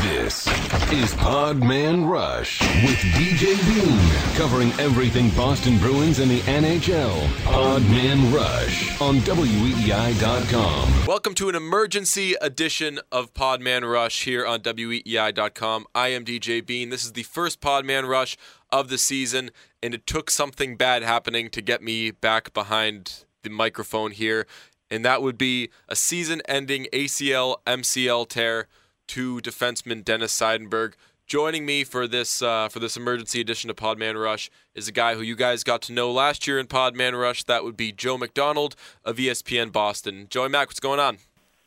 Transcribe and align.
This 0.00 0.46
is 0.90 1.12
Podman 1.16 2.08
Rush 2.08 2.62
with 2.82 2.96
DJ 3.12 3.54
Bean, 3.68 4.34
covering 4.34 4.72
everything 4.80 5.28
Boston 5.36 5.76
Bruins 5.76 6.20
and 6.20 6.30
the 6.30 6.40
NHL. 6.40 7.26
Podman 7.44 8.34
Rush 8.34 8.98
on 8.98 9.16
WEEI.com. 9.16 11.06
Welcome 11.06 11.34
to 11.34 11.50
an 11.50 11.54
emergency 11.54 12.34
edition 12.40 12.98
of 13.12 13.34
Podman 13.34 13.82
Rush 13.82 14.24
here 14.24 14.46
on 14.46 14.60
WEEI.com. 14.60 15.84
I 15.94 16.08
am 16.08 16.24
DJ 16.24 16.64
Bean. 16.64 16.88
This 16.88 17.04
is 17.04 17.12
the 17.12 17.24
first 17.24 17.60
Podman 17.60 18.08
Rush 18.08 18.38
of 18.72 18.88
the 18.88 18.96
season, 18.96 19.50
and 19.82 19.92
it 19.92 20.06
took 20.06 20.30
something 20.30 20.78
bad 20.78 21.02
happening 21.02 21.50
to 21.50 21.60
get 21.60 21.82
me 21.82 22.10
back 22.10 22.54
behind 22.54 23.24
the 23.42 23.50
microphone 23.50 24.12
here, 24.12 24.46
and 24.90 25.04
that 25.04 25.20
would 25.20 25.36
be 25.36 25.68
a 25.90 25.96
season 25.96 26.40
ending 26.48 26.86
ACL 26.90 27.56
MCL 27.66 28.30
tear 28.30 28.66
to 29.10 29.40
defenseman 29.40 30.04
Dennis 30.04 30.32
Seidenberg. 30.32 30.92
Joining 31.26 31.66
me 31.66 31.82
for 31.82 32.06
this 32.06 32.42
uh, 32.42 32.68
for 32.68 32.78
this 32.78 32.96
emergency 32.96 33.40
edition 33.40 33.68
of 33.68 33.74
Podman 33.74 34.20
Rush 34.20 34.50
is 34.72 34.86
a 34.86 34.92
guy 34.92 35.16
who 35.16 35.22
you 35.22 35.34
guys 35.34 35.64
got 35.64 35.82
to 35.82 35.92
know 35.92 36.12
last 36.12 36.46
year 36.46 36.60
in 36.60 36.68
Podman 36.68 37.20
Rush. 37.20 37.42
That 37.42 37.64
would 37.64 37.76
be 37.76 37.90
Joe 37.90 38.16
McDonald 38.16 38.76
of 39.04 39.16
ESPN 39.16 39.72
Boston. 39.72 40.28
Joey 40.30 40.48
Mack, 40.48 40.68
what's 40.68 40.78
going 40.78 41.00
on? 41.00 41.18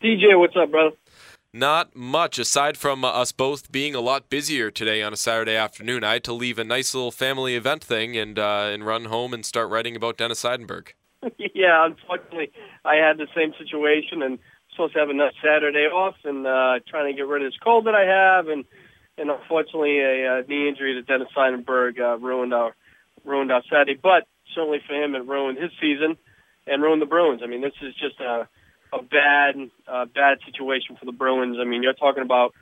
DJ, 0.02 0.40
what's 0.40 0.56
up, 0.56 0.72
brother? 0.72 0.96
Not 1.54 1.94
much 1.94 2.40
aside 2.40 2.78
from 2.78 3.04
uh, 3.04 3.10
us 3.10 3.34
both 3.34 3.74
being 3.74 3.94
a 3.94 4.00
lot 4.00 4.30
busier 4.30 4.72
today 4.72 5.04
on 5.04 5.12
a 5.12 5.18
Saturday 5.18 5.56
afternoon. 5.56 6.06
I 6.06 6.14
had 6.14 6.24
to 6.24 6.34
leave 6.34 6.58
a 6.58 6.64
nice 6.64 6.96
little 6.96 7.12
family 7.12 7.56
event 7.56 7.84
thing 7.84 8.16
and 8.16 8.40
uh, 8.40 8.70
and 8.72 8.86
run 8.86 9.06
home 9.06 9.34
and 9.34 9.46
start 9.46 9.70
writing 9.70 9.98
about 9.98 10.16
Dennis 10.16 10.44
Seidenberg. 10.44 10.94
yeah, 11.54 11.86
unfortunately, 11.86 12.54
I 12.86 12.96
had 12.96 13.18
the 13.18 13.28
same 13.36 13.54
situation 13.58 14.22
and 14.22 14.40
supposed 14.74 14.94
to 14.94 15.00
have 15.00 15.10
a 15.10 15.32
Saturday 15.44 15.86
off 15.86 16.16
and 16.24 16.46
uh, 16.46 16.80
trying 16.88 17.12
to 17.12 17.18
get 17.18 17.28
rid 17.28 17.44
of 17.44 17.52
this 17.52 17.60
cold 17.64 17.86
that 17.86 17.96
I 17.96 18.06
have, 18.06 18.48
and 18.48 18.66
and 19.18 19.30
unfortunately 19.30 20.00
a, 20.00 20.40
a 20.40 20.44
knee 20.48 20.68
injury 20.68 20.96
to 20.96 21.02
Dennis 21.02 21.30
Seidenberg 21.36 22.00
uh, 22.00 22.18
ruined 22.18 22.54
our 22.54 22.76
ruined 23.24 23.52
our 23.52 23.64
Saturday. 23.70 24.00
But 24.02 24.28
certainly 24.54 24.80
for 24.86 24.94
him, 24.94 25.16
it 25.16 25.26
ruined 25.26 25.58
his 25.58 25.72
season 25.80 26.18
and 26.68 26.82
ruined 26.82 27.02
the 27.02 27.08
Bruins. 27.08 27.42
I 27.44 27.48
mean, 27.48 27.62
this 27.62 27.74
is 27.82 27.94
just 27.96 28.20
a 28.20 28.48
a 28.92 29.02
bad 29.02 29.56
uh, 29.88 30.06
bad 30.06 30.40
situation 30.46 30.96
for 31.00 31.06
the 31.06 31.12
Bruins. 31.12 31.58
I 31.60 31.66
mean, 31.66 31.84
you're 31.84 31.94
talking 31.94 32.24
about 32.24 32.54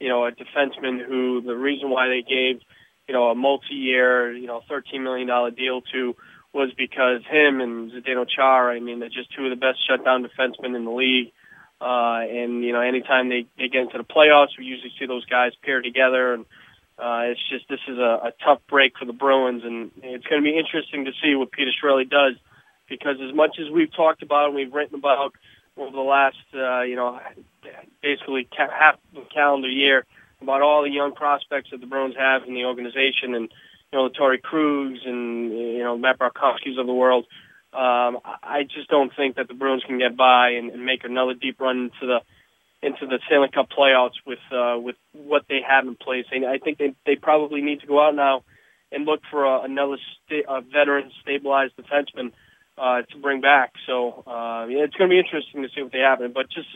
you 0.00 0.08
know 0.08 0.26
a 0.26 0.32
defenseman 0.32 1.04
who 1.04 1.40
the 1.40 1.56
reason 1.56 1.90
why 1.90 2.08
they 2.08 2.22
gave 2.22 2.60
you 3.08 3.14
know 3.14 3.30
a 3.30 3.34
multi-year 3.34 4.32
you 4.32 4.46
know 4.46 4.62
13 4.68 5.02
million 5.02 5.28
dollar 5.28 5.50
deal 5.50 5.82
to 5.92 6.16
was 6.54 6.72
because 6.78 7.20
him 7.28 7.60
and 7.60 7.90
Zdeno 7.90 8.26
Chara, 8.28 8.76
I 8.76 8.80
mean, 8.80 9.00
they're 9.00 9.08
just 9.08 9.34
two 9.34 9.44
of 9.44 9.50
the 9.50 9.56
best 9.56 9.84
shutdown 9.86 10.24
defensemen 10.24 10.76
in 10.76 10.84
the 10.84 10.90
league. 10.90 11.32
Uh, 11.80 12.20
and 12.28 12.64
you 12.64 12.72
know, 12.72 12.80
anytime 12.80 13.28
they, 13.28 13.46
they 13.58 13.68
get 13.68 13.82
into 13.82 13.98
the 13.98 14.04
playoffs, 14.04 14.56
we 14.58 14.64
usually 14.64 14.92
see 14.98 15.06
those 15.06 15.24
guys 15.26 15.52
pair 15.62 15.82
together, 15.82 16.34
and 16.34 16.44
uh, 16.98 17.30
it's 17.30 17.40
just 17.50 17.68
this 17.68 17.80
is 17.88 17.98
a, 17.98 18.30
a 18.30 18.32
tough 18.44 18.60
break 18.68 18.96
for 18.98 19.04
the 19.04 19.12
Bruins, 19.12 19.62
and 19.64 19.90
it's 20.02 20.26
going 20.26 20.42
to 20.42 20.44
be 20.44 20.56
interesting 20.56 21.04
to 21.04 21.12
see 21.22 21.34
what 21.34 21.50
Peter 21.50 21.70
Chiarelli 21.72 22.08
does, 22.08 22.34
because 22.88 23.16
as 23.20 23.34
much 23.34 23.58
as 23.58 23.70
we've 23.70 23.92
talked 23.94 24.22
about 24.22 24.46
and 24.46 24.54
we've 24.54 24.72
written 24.72 24.98
about 24.98 25.32
over 25.76 25.90
the 25.90 26.00
last, 26.00 26.36
uh, 26.54 26.82
you 26.82 26.94
know, 26.94 27.18
basically 28.00 28.48
half 28.56 28.96
the 29.12 29.22
calendar 29.32 29.68
year 29.68 30.06
about 30.40 30.62
all 30.62 30.82
the 30.82 30.90
young 30.90 31.12
prospects 31.12 31.70
that 31.72 31.80
the 31.80 31.86
Bruins 31.86 32.14
have 32.16 32.44
in 32.44 32.54
the 32.54 32.64
organization, 32.64 33.34
and 33.34 33.50
you 33.92 33.98
know, 33.98 34.08
the 34.08 34.14
Torey 34.14 34.40
Krug 34.40 34.94
and 35.04 35.50
you 35.52 35.82
know 35.82 35.98
Matt 35.98 36.18
Bartkowski's 36.18 36.78
of 36.78 36.86
the 36.86 36.94
world. 36.94 37.26
Um, 37.74 38.18
I 38.42 38.62
just 38.62 38.88
don't 38.88 39.12
think 39.16 39.36
that 39.36 39.48
the 39.48 39.54
Bruins 39.54 39.82
can 39.86 39.98
get 39.98 40.16
by 40.16 40.50
and, 40.50 40.70
and 40.70 40.84
make 40.84 41.04
another 41.04 41.34
deep 41.34 41.60
run 41.60 41.90
into 41.90 42.06
the 42.06 42.20
into 42.86 43.06
the 43.06 43.18
Stanley 43.26 43.48
Cup 43.52 43.68
playoffs 43.76 44.20
with 44.26 44.38
uh, 44.52 44.78
with 44.78 44.96
what 45.12 45.42
they 45.48 45.60
have 45.66 45.86
in 45.86 45.96
place. 45.96 46.26
And 46.30 46.46
I 46.46 46.58
think 46.58 46.78
they 46.78 46.94
they 47.06 47.16
probably 47.16 47.62
need 47.62 47.80
to 47.80 47.86
go 47.86 48.00
out 48.00 48.14
now 48.14 48.42
and 48.92 49.04
look 49.04 49.20
for 49.30 49.44
a, 49.44 49.62
another 49.62 49.96
sta- 50.26 50.46
a 50.48 50.60
veteran 50.60 51.10
stabilized 51.22 51.74
defenseman 51.76 52.32
uh, 52.78 53.02
to 53.10 53.18
bring 53.20 53.40
back. 53.40 53.72
So 53.86 54.22
uh, 54.26 54.66
yeah, 54.68 54.84
it's 54.84 54.94
going 54.94 55.10
to 55.10 55.14
be 55.14 55.18
interesting 55.18 55.62
to 55.62 55.68
see 55.74 55.82
what 55.82 55.92
they 55.92 56.00
have. 56.00 56.20
But 56.32 56.50
just 56.50 56.68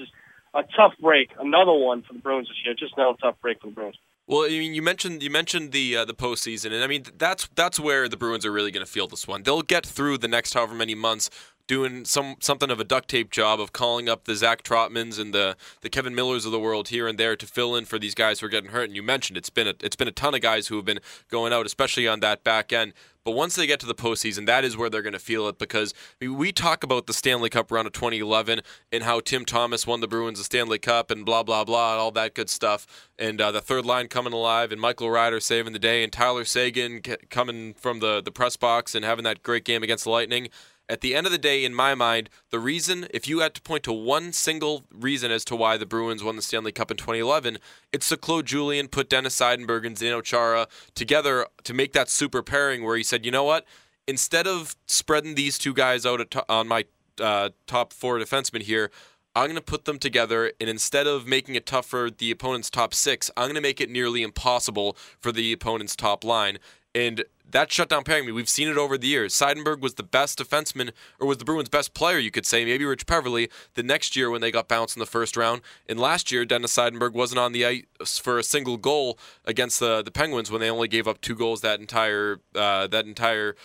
a 0.54 0.62
tough 0.76 0.94
break, 1.00 1.30
another 1.38 1.74
one 1.74 2.02
for 2.02 2.14
the 2.14 2.20
Bruins 2.20 2.48
this 2.48 2.56
year. 2.64 2.74
Just 2.74 2.94
another 2.96 3.16
tough 3.22 3.36
break 3.40 3.60
for 3.60 3.68
the 3.68 3.74
Bruins. 3.74 3.98
Well, 4.28 4.44
I 4.44 4.48
mean, 4.48 4.74
you 4.74 4.82
mentioned 4.82 5.22
you 5.22 5.30
mentioned 5.30 5.72
the 5.72 5.96
uh, 5.96 6.04
the 6.04 6.12
postseason, 6.12 6.66
and 6.66 6.84
I 6.84 6.86
mean 6.86 7.04
that's 7.16 7.48
that's 7.54 7.80
where 7.80 8.10
the 8.10 8.16
Bruins 8.18 8.44
are 8.44 8.52
really 8.52 8.70
going 8.70 8.84
to 8.84 8.92
feel 8.92 9.08
this 9.08 9.26
one. 9.26 9.42
They'll 9.42 9.62
get 9.62 9.86
through 9.86 10.18
the 10.18 10.28
next 10.28 10.52
however 10.52 10.74
many 10.74 10.94
months 10.94 11.30
doing 11.66 12.04
some 12.04 12.36
something 12.40 12.70
of 12.70 12.78
a 12.78 12.84
duct 12.84 13.08
tape 13.08 13.30
job 13.30 13.58
of 13.58 13.72
calling 13.72 14.06
up 14.06 14.24
the 14.24 14.36
Zach 14.36 14.62
Trotmans 14.62 15.18
and 15.18 15.32
the 15.32 15.56
the 15.80 15.88
Kevan 15.88 16.14
Millers 16.14 16.44
of 16.44 16.52
the 16.52 16.60
world 16.60 16.88
here 16.88 17.08
and 17.08 17.16
there 17.18 17.36
to 17.36 17.46
fill 17.46 17.74
in 17.74 17.86
for 17.86 17.98
these 17.98 18.14
guys 18.14 18.40
who 18.40 18.46
are 18.46 18.50
getting 18.50 18.70
hurt. 18.70 18.84
And 18.84 18.94
you 18.94 19.02
mentioned 19.02 19.38
it's 19.38 19.48
been 19.48 19.66
a, 19.66 19.74
it's 19.80 19.96
been 19.96 20.08
a 20.08 20.12
ton 20.12 20.34
of 20.34 20.42
guys 20.42 20.66
who 20.66 20.76
have 20.76 20.84
been 20.84 21.00
going 21.30 21.54
out, 21.54 21.64
especially 21.64 22.06
on 22.06 22.20
that 22.20 22.44
back 22.44 22.70
end. 22.70 22.92
But 23.28 23.34
once 23.34 23.56
they 23.56 23.66
get 23.66 23.78
to 23.80 23.86
the 23.86 23.94
postseason, 23.94 24.46
that 24.46 24.64
is 24.64 24.74
where 24.74 24.88
they're 24.88 25.02
going 25.02 25.12
to 25.12 25.18
feel 25.18 25.48
it 25.48 25.58
because 25.58 25.92
I 26.18 26.24
mean, 26.24 26.38
we 26.38 26.50
talk 26.50 26.82
about 26.82 27.06
the 27.06 27.12
Stanley 27.12 27.50
Cup 27.50 27.70
run 27.70 27.84
of 27.84 27.92
2011 27.92 28.62
and 28.90 29.02
how 29.02 29.20
Tim 29.20 29.44
Thomas 29.44 29.86
won 29.86 30.00
the 30.00 30.08
Bruins 30.08 30.38
the 30.38 30.46
Stanley 30.46 30.78
Cup 30.78 31.10
and 31.10 31.26
blah, 31.26 31.42
blah, 31.42 31.62
blah, 31.62 31.92
and 31.92 32.00
all 32.00 32.10
that 32.12 32.32
good 32.32 32.48
stuff. 32.48 32.86
And 33.18 33.38
uh, 33.38 33.52
the 33.52 33.60
third 33.60 33.84
line 33.84 34.08
coming 34.08 34.32
alive 34.32 34.72
and 34.72 34.80
Michael 34.80 35.10
Ryder 35.10 35.40
saving 35.40 35.74
the 35.74 35.78
day 35.78 36.02
and 36.02 36.10
Tyler 36.10 36.46
Seguin 36.46 37.02
coming 37.28 37.74
from 37.74 38.00
the, 38.00 38.22
the 38.22 38.32
press 38.32 38.56
box 38.56 38.94
and 38.94 39.04
having 39.04 39.24
that 39.24 39.42
great 39.42 39.66
game 39.66 39.82
against 39.82 40.04
the 40.04 40.10
Lightning 40.10 40.48
at 40.88 41.02
the 41.02 41.14
end 41.14 41.26
of 41.26 41.32
the 41.32 41.38
day, 41.38 41.64
in 41.64 41.74
my 41.74 41.94
mind, 41.94 42.30
the 42.50 42.58
reason, 42.58 43.06
if 43.12 43.28
you 43.28 43.40
had 43.40 43.54
to 43.54 43.60
point 43.60 43.82
to 43.84 43.92
one 43.92 44.32
single 44.32 44.84
reason 44.90 45.30
as 45.30 45.44
to 45.46 45.56
why 45.56 45.76
the 45.76 45.86
Bruins 45.86 46.24
won 46.24 46.36
the 46.36 46.42
Stanley 46.42 46.72
Cup 46.72 46.90
in 46.90 46.96
2011, 46.96 47.58
it's 47.92 48.08
the 48.08 48.16
Claude 48.16 48.46
Julien 48.46 48.88
put 48.88 49.10
Dennis 49.10 49.38
Seidenberg 49.38 49.86
and 49.86 49.96
Zdeno 49.96 50.22
Chara 50.22 50.66
together 50.94 51.46
to 51.64 51.74
make 51.74 51.92
that 51.92 52.08
super 52.08 52.42
pairing 52.42 52.84
where 52.84 52.96
he 52.96 53.02
said, 53.02 53.26
you 53.26 53.30
know 53.30 53.44
what? 53.44 53.66
Instead 54.06 54.46
of 54.46 54.74
spreading 54.86 55.34
these 55.34 55.58
two 55.58 55.74
guys 55.74 56.06
out 56.06 56.34
on 56.48 56.66
my 56.66 56.86
uh, 57.20 57.50
top 57.66 57.92
four 57.92 58.18
defensemen 58.18 58.62
here, 58.62 58.90
I'm 59.36 59.44
going 59.44 59.54
to 59.54 59.60
put 59.60 59.84
them 59.84 59.98
together, 60.00 60.52
and 60.60 60.68
instead 60.68 61.06
of 61.06 61.26
making 61.26 61.54
it 61.54 61.64
tough 61.64 61.86
for 61.86 62.10
the 62.10 62.30
opponent's 62.32 62.70
top 62.70 62.92
six, 62.92 63.30
I'm 63.36 63.44
going 63.44 63.54
to 63.54 63.60
make 63.60 63.80
it 63.80 63.88
nearly 63.88 64.22
impossible 64.22 64.96
for 65.20 65.30
the 65.30 65.52
opponent's 65.52 65.94
top 65.94 66.24
line. 66.24 66.58
And 66.94 67.24
that 67.50 67.72
shutdown 67.72 68.04
pairing, 68.04 68.24
I 68.24 68.26
mean, 68.26 68.34
we've 68.34 68.48
seen 68.48 68.68
it 68.68 68.76
over 68.76 68.98
the 68.98 69.06
years. 69.06 69.34
Seidenberg 69.34 69.80
was 69.80 69.94
the 69.94 70.02
best 70.02 70.38
defenseman, 70.38 70.90
or 71.18 71.26
was 71.26 71.38
the 71.38 71.44
Bruins' 71.44 71.68
best 71.68 71.94
player, 71.94 72.18
you 72.18 72.30
could 72.30 72.44
say. 72.44 72.64
Maybe 72.64 72.84
Rich 72.84 73.06
Peverley, 73.06 73.48
the 73.74 73.82
next 73.82 74.16
year 74.16 74.30
when 74.30 74.40
they 74.40 74.50
got 74.50 74.68
bounced 74.68 74.96
in 74.96 75.00
the 75.00 75.06
first 75.06 75.36
round. 75.36 75.62
And 75.88 75.98
last 75.98 76.30
year, 76.30 76.44
Dennis 76.44 76.76
Seidenberg 76.76 77.12
wasn't 77.12 77.38
on 77.38 77.52
the 77.52 77.64
ice 77.64 78.18
for 78.18 78.38
a 78.38 78.42
single 78.42 78.76
goal 78.76 79.18
against 79.44 79.80
the 79.80 80.02
the 80.02 80.10
Penguins 80.10 80.50
when 80.50 80.60
they 80.60 80.70
only 80.70 80.88
gave 80.88 81.08
up 81.08 81.20
two 81.20 81.34
goals 81.34 81.60
that 81.62 81.80
entire 81.80 82.40
uh, 82.54 82.86
that 82.88 83.06
entire 83.06 83.56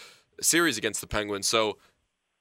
series 0.41 0.78
against 0.78 1.01
the 1.01 1.07
Penguins. 1.07 1.47
So, 1.47 1.78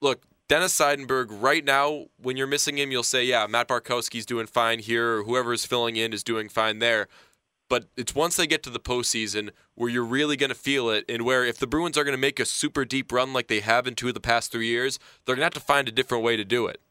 look, 0.00 0.22
Dennis 0.48 0.78
Seidenberg, 0.78 1.28
right 1.30 1.64
now, 1.64 2.06
when 2.20 2.36
you're 2.36 2.46
missing 2.46 2.78
him, 2.78 2.90
you'll 2.90 3.02
say, 3.02 3.24
yeah, 3.24 3.46
Matt 3.46 3.68
Bartkowski's 3.68 4.26
doing 4.26 4.46
fine 4.46 4.80
here, 4.80 5.18
or 5.18 5.22
whoever 5.24 5.52
is 5.52 5.64
filling 5.64 5.96
in 5.96 6.12
is 6.12 6.22
doing 6.22 6.48
fine 6.48 6.78
there. 6.78 7.08
But 7.72 7.86
it's 7.96 8.14
once 8.14 8.36
they 8.36 8.46
get 8.46 8.62
to 8.64 8.70
the 8.70 8.78
postseason 8.78 9.48
where 9.76 9.88
you're 9.88 10.04
really 10.04 10.36
going 10.36 10.50
to 10.50 10.54
feel 10.54 10.90
it, 10.90 11.06
and 11.08 11.22
where 11.22 11.42
if 11.42 11.56
the 11.56 11.66
Bruins 11.66 11.96
are 11.96 12.04
going 12.04 12.12
to 12.12 12.20
make 12.20 12.38
a 12.38 12.44
super 12.44 12.84
deep 12.84 13.10
run 13.10 13.32
like 13.32 13.46
they 13.46 13.60
have 13.60 13.86
in 13.86 13.94
two 13.94 14.08
of 14.08 14.12
the 14.12 14.20
past 14.20 14.52
three 14.52 14.66
years, 14.66 14.98
they're 15.24 15.34
going 15.34 15.40
to 15.40 15.46
have 15.46 15.54
to 15.54 15.60
find 15.60 15.88
a 15.88 15.90
different 15.90 16.22
way 16.22 16.36
to 16.36 16.44
do 16.44 16.66
it. 16.66 16.82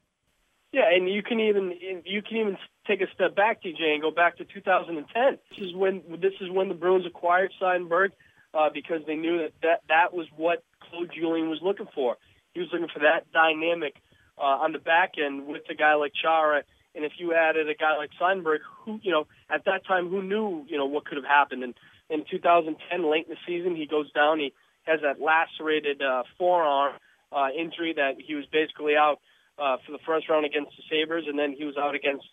Yeah, 0.72 0.92
and 0.92 1.08
you 1.08 1.22
can 1.22 1.40
even 1.40 1.78
you 2.03 2.24
can 2.24 2.36
even 2.36 2.58
take 2.88 3.00
a 3.00 3.06
step 3.14 3.36
back, 3.36 3.62
DJ, 3.62 3.94
and 3.94 4.02
go 4.02 4.09
back 4.09 4.38
to 4.38 4.44
2010. 4.44 5.38
This 5.52 5.68
is 5.68 5.75
when 5.75 6.02
this 6.19 6.34
is 6.42 6.50
when 6.50 6.68
the 6.68 6.74
Bruins 6.74 7.06
acquired 7.06 7.52
Seidenberg 7.62 8.09
uh, 8.56 8.69
because 8.74 9.02
they 9.06 9.16
knew 9.16 9.38
that, 9.38 9.52
that 9.62 9.81
that 9.88 10.13
was 10.16 10.25
what 10.36 10.63
Claude 10.90 11.12
Julien 11.16 11.48
was 11.52 11.59
looking 11.62 11.90
for. 11.94 12.18
He 12.56 12.59
was 12.59 12.69
looking 12.74 12.90
for 12.92 13.02
that 13.02 13.31
dynamic 13.31 13.98
uh, 14.36 14.66
on 14.66 14.72
the 14.72 14.80
back 14.80 15.12
end 15.24 15.46
with 15.46 15.62
a 15.69 15.75
guy 15.75 15.94
like 15.94 16.13
Chara 16.19 16.63
and 16.96 17.06
if 17.06 17.13
you 17.18 17.34
added 17.34 17.69
a 17.69 17.75
guy 17.75 17.97
like 17.97 18.09
Seidenberg, 18.19 18.59
who, 18.84 19.00
you 19.02 19.12
know, 19.12 19.28
at 19.50 19.66
that 19.66 19.85
time, 19.85 20.09
who 20.09 20.22
knew, 20.22 20.66
you 20.68 20.78
know, 20.78 20.85
what 20.85 21.06
could 21.06 21.18
have 21.18 21.25
happened? 21.25 21.63
And 21.63 21.74
in 22.10 22.25
2010, 22.30 23.10
late 23.10 23.27
in 23.27 23.31
the 23.31 23.38
season, 23.48 23.75
he 23.75 23.88
goes 23.88 24.12
down. 24.12 24.39
He 24.39 24.54
has 24.83 25.00
that 25.01 25.21
lacerated 25.21 26.01
uh, 26.01 26.24
forearm 26.38 26.94
uh, 27.31 27.48
injury 27.57 27.94
that 27.95 28.15
he 28.25 28.36
was 28.36 28.45
basically 28.51 28.95
out 28.95 29.19
uh, 29.57 29.77
for 29.86 29.92
the 29.94 30.00
first 30.06 30.27
round 30.27 30.45
against 30.45 30.71
the 30.75 30.83
Sabres, 30.89 31.25
and 31.27 31.39
then 31.39 31.54
he 31.57 31.63
was 31.63 31.77
out 31.77 31.95
against 31.95 32.25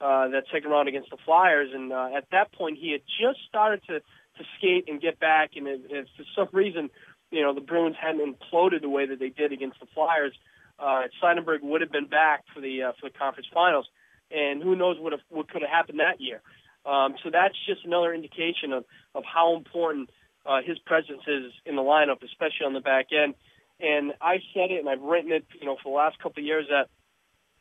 uh, 0.00 0.28
that 0.28 0.44
second 0.52 0.70
round 0.70 0.88
against 0.88 1.10
the 1.10 1.18
Flyers. 1.24 1.70
And 1.74 1.92
uh, 1.92 2.08
at 2.16 2.24
that 2.32 2.52
point, 2.52 2.78
he 2.80 2.92
had 2.92 3.02
just 3.20 3.40
started 3.48 3.82
to 3.88 4.00
to 4.00 4.44
skate 4.58 4.84
and 4.88 5.00
get 5.00 5.18
back. 5.18 5.52
And 5.56 5.66
it, 5.66 5.80
it, 5.88 6.08
for 6.14 6.24
some 6.36 6.48
reason, 6.52 6.90
you 7.30 7.42
know, 7.42 7.54
the 7.54 7.62
Bruins 7.62 7.96
hadn't 7.98 8.20
imploded 8.20 8.82
the 8.82 8.88
way 8.88 9.06
that 9.06 9.18
they 9.18 9.30
did 9.30 9.50
against 9.50 9.80
the 9.80 9.86
Flyers. 9.94 10.34
Uh, 10.78 11.04
Seidenberg 11.22 11.62
would 11.62 11.80
have 11.80 11.90
been 11.90 12.06
back 12.06 12.44
for 12.54 12.60
the 12.60 12.82
uh, 12.82 12.92
for 13.00 13.08
the 13.08 13.18
conference 13.18 13.48
finals 13.52 13.86
and 14.30 14.62
who 14.62 14.74
knows 14.76 14.98
what 14.98 15.12
what 15.28 15.48
could 15.48 15.62
have 15.62 15.70
happened 15.70 16.00
that 16.00 16.20
year. 16.20 16.40
Um, 16.84 17.16
so 17.22 17.30
that's 17.30 17.54
just 17.66 17.84
another 17.84 18.14
indication 18.14 18.72
of 18.72 18.84
of 19.14 19.24
how 19.24 19.56
important 19.56 20.10
uh, 20.44 20.62
his 20.62 20.78
presence 20.78 21.22
is 21.26 21.52
in 21.64 21.76
the 21.76 21.82
lineup, 21.82 22.22
especially 22.22 22.66
on 22.66 22.72
the 22.74 22.80
back 22.80 23.06
end. 23.12 23.34
And 23.80 24.14
I 24.20 24.38
said 24.54 24.70
it, 24.70 24.80
and 24.80 24.88
I've 24.88 25.02
written 25.02 25.32
it, 25.32 25.44
you 25.60 25.66
know, 25.66 25.76
for 25.82 25.92
the 25.92 25.96
last 25.96 26.18
couple 26.18 26.42
of 26.42 26.46
years 26.46 26.66
that 26.70 26.88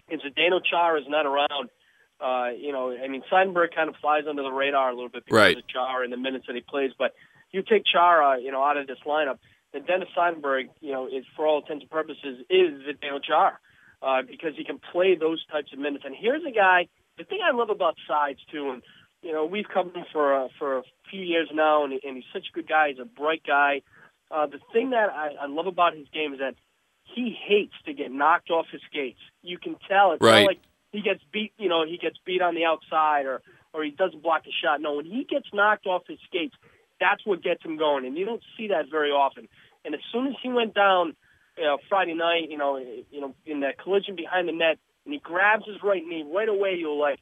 if 0.07 0.21
Zdeno 0.21 0.61
Chara 0.63 0.99
is 1.01 1.07
not 1.07 1.25
around, 1.25 1.69
Uh, 2.17 2.51
you 2.55 2.71
know, 2.71 2.95
I 2.95 3.09
mean, 3.09 3.23
Seidenberg 3.29 3.75
kind 3.75 3.89
of 3.89 3.95
flies 3.97 4.23
under 4.25 4.41
the 4.41 4.51
radar 4.51 4.89
a 4.89 4.95
little 4.95 5.09
bit 5.09 5.25
because 5.25 5.37
right. 5.37 5.57
of 5.57 5.67
Chara 5.67 6.05
and 6.05 6.13
the 6.13 6.21
minutes 6.27 6.45
that 6.47 6.55
he 6.55 6.61
plays. 6.61 6.91
But 6.97 7.13
you 7.51 7.61
take 7.61 7.83
Chara, 7.85 8.39
you 8.39 8.51
know, 8.53 8.63
out 8.63 8.77
of 8.77 8.87
this 8.87 8.99
lineup, 9.05 9.39
then 9.73 9.83
Dennis 9.83 10.07
Seidenberg, 10.15 10.69
you 10.79 10.93
know, 10.93 11.07
is 11.07 11.25
for 11.35 11.45
all 11.45 11.59
intents 11.59 11.83
and 11.83 11.91
purposes 11.91 12.39
is 12.49 12.69
the 12.87 12.93
Daniel 13.01 13.19
Chara 13.19 13.59
uh, 14.01 14.21
because 14.21 14.53
he 14.55 14.63
can 14.63 14.79
play 14.91 15.15
those 15.15 15.45
types 15.51 15.73
of 15.73 15.79
minutes. 15.79 16.03
And 16.05 16.15
here's 16.17 16.43
a 16.47 16.51
guy. 16.51 16.87
The 17.17 17.23
thing 17.23 17.39
I 17.43 17.55
love 17.55 17.69
about 17.69 17.95
Sides 18.07 18.39
too, 18.51 18.71
and 18.71 18.81
you 19.21 19.31
know, 19.31 19.45
we've 19.45 19.67
covered 19.67 19.95
him 19.95 20.05
for 20.11 20.35
uh, 20.35 20.47
for 20.59 20.77
a 20.79 20.83
few 21.09 21.21
years 21.21 21.49
now, 21.53 21.83
and, 21.83 21.93
and 21.93 22.15
he's 22.15 22.25
such 22.33 22.47
a 22.51 22.53
good 22.53 22.67
guy. 22.67 22.89
He's 22.89 22.99
a 22.99 23.05
bright 23.05 23.41
guy. 23.45 23.81
Uh, 24.29 24.47
the 24.47 24.59
thing 24.73 24.91
that 24.91 25.09
I, 25.09 25.29
I 25.41 25.47
love 25.47 25.67
about 25.67 25.95
his 25.95 26.07
game 26.13 26.33
is 26.33 26.39
that 26.39 26.55
he 27.03 27.35
hates 27.47 27.73
to 27.85 27.93
get 27.93 28.11
knocked 28.11 28.49
off 28.49 28.65
his 28.71 28.81
skates. 28.89 29.19
You 29.41 29.57
can 29.57 29.77
tell. 29.87 30.13
It's 30.13 30.21
right. 30.21 30.41
not 30.41 30.47
like 30.47 30.59
he 30.91 31.01
gets 31.01 31.21
beat. 31.31 31.53
You 31.57 31.69
know, 31.69 31.85
he 31.85 31.97
gets 31.97 32.17
beat 32.25 32.41
on 32.41 32.55
the 32.55 32.65
outside, 32.65 33.25
or 33.25 33.41
or 33.73 33.83
he 33.83 33.91
doesn't 33.91 34.21
block 34.21 34.43
the 34.45 34.51
shot. 34.51 34.81
No, 34.81 34.95
when 34.95 35.05
he 35.05 35.23
gets 35.23 35.47
knocked 35.53 35.85
off 35.85 36.03
his 36.07 36.19
skates, 36.27 36.55
that's 36.99 37.25
what 37.25 37.43
gets 37.43 37.63
him 37.63 37.77
going, 37.77 38.05
and 38.05 38.17
you 38.17 38.25
don't 38.25 38.43
see 38.57 38.67
that 38.69 38.89
very 38.89 39.11
often. 39.11 39.47
And 39.83 39.93
as 39.93 40.01
soon 40.11 40.27
as 40.27 40.33
he 40.41 40.49
went 40.49 40.73
down 40.73 41.15
you 41.57 41.63
know, 41.63 41.77
Friday 41.89 42.13
night, 42.13 42.49
you 42.49 42.57
know, 42.57 42.77
you 42.77 43.21
know, 43.21 43.33
in 43.45 43.61
that 43.61 43.77
collision 43.77 44.15
behind 44.15 44.47
the 44.47 44.53
net, 44.53 44.77
and 45.05 45.13
he 45.13 45.19
grabs 45.19 45.65
his 45.65 45.77
right 45.83 46.03
knee 46.05 46.25
right 46.27 46.49
away, 46.49 46.75
you're 46.77 46.95
like, 46.95 47.19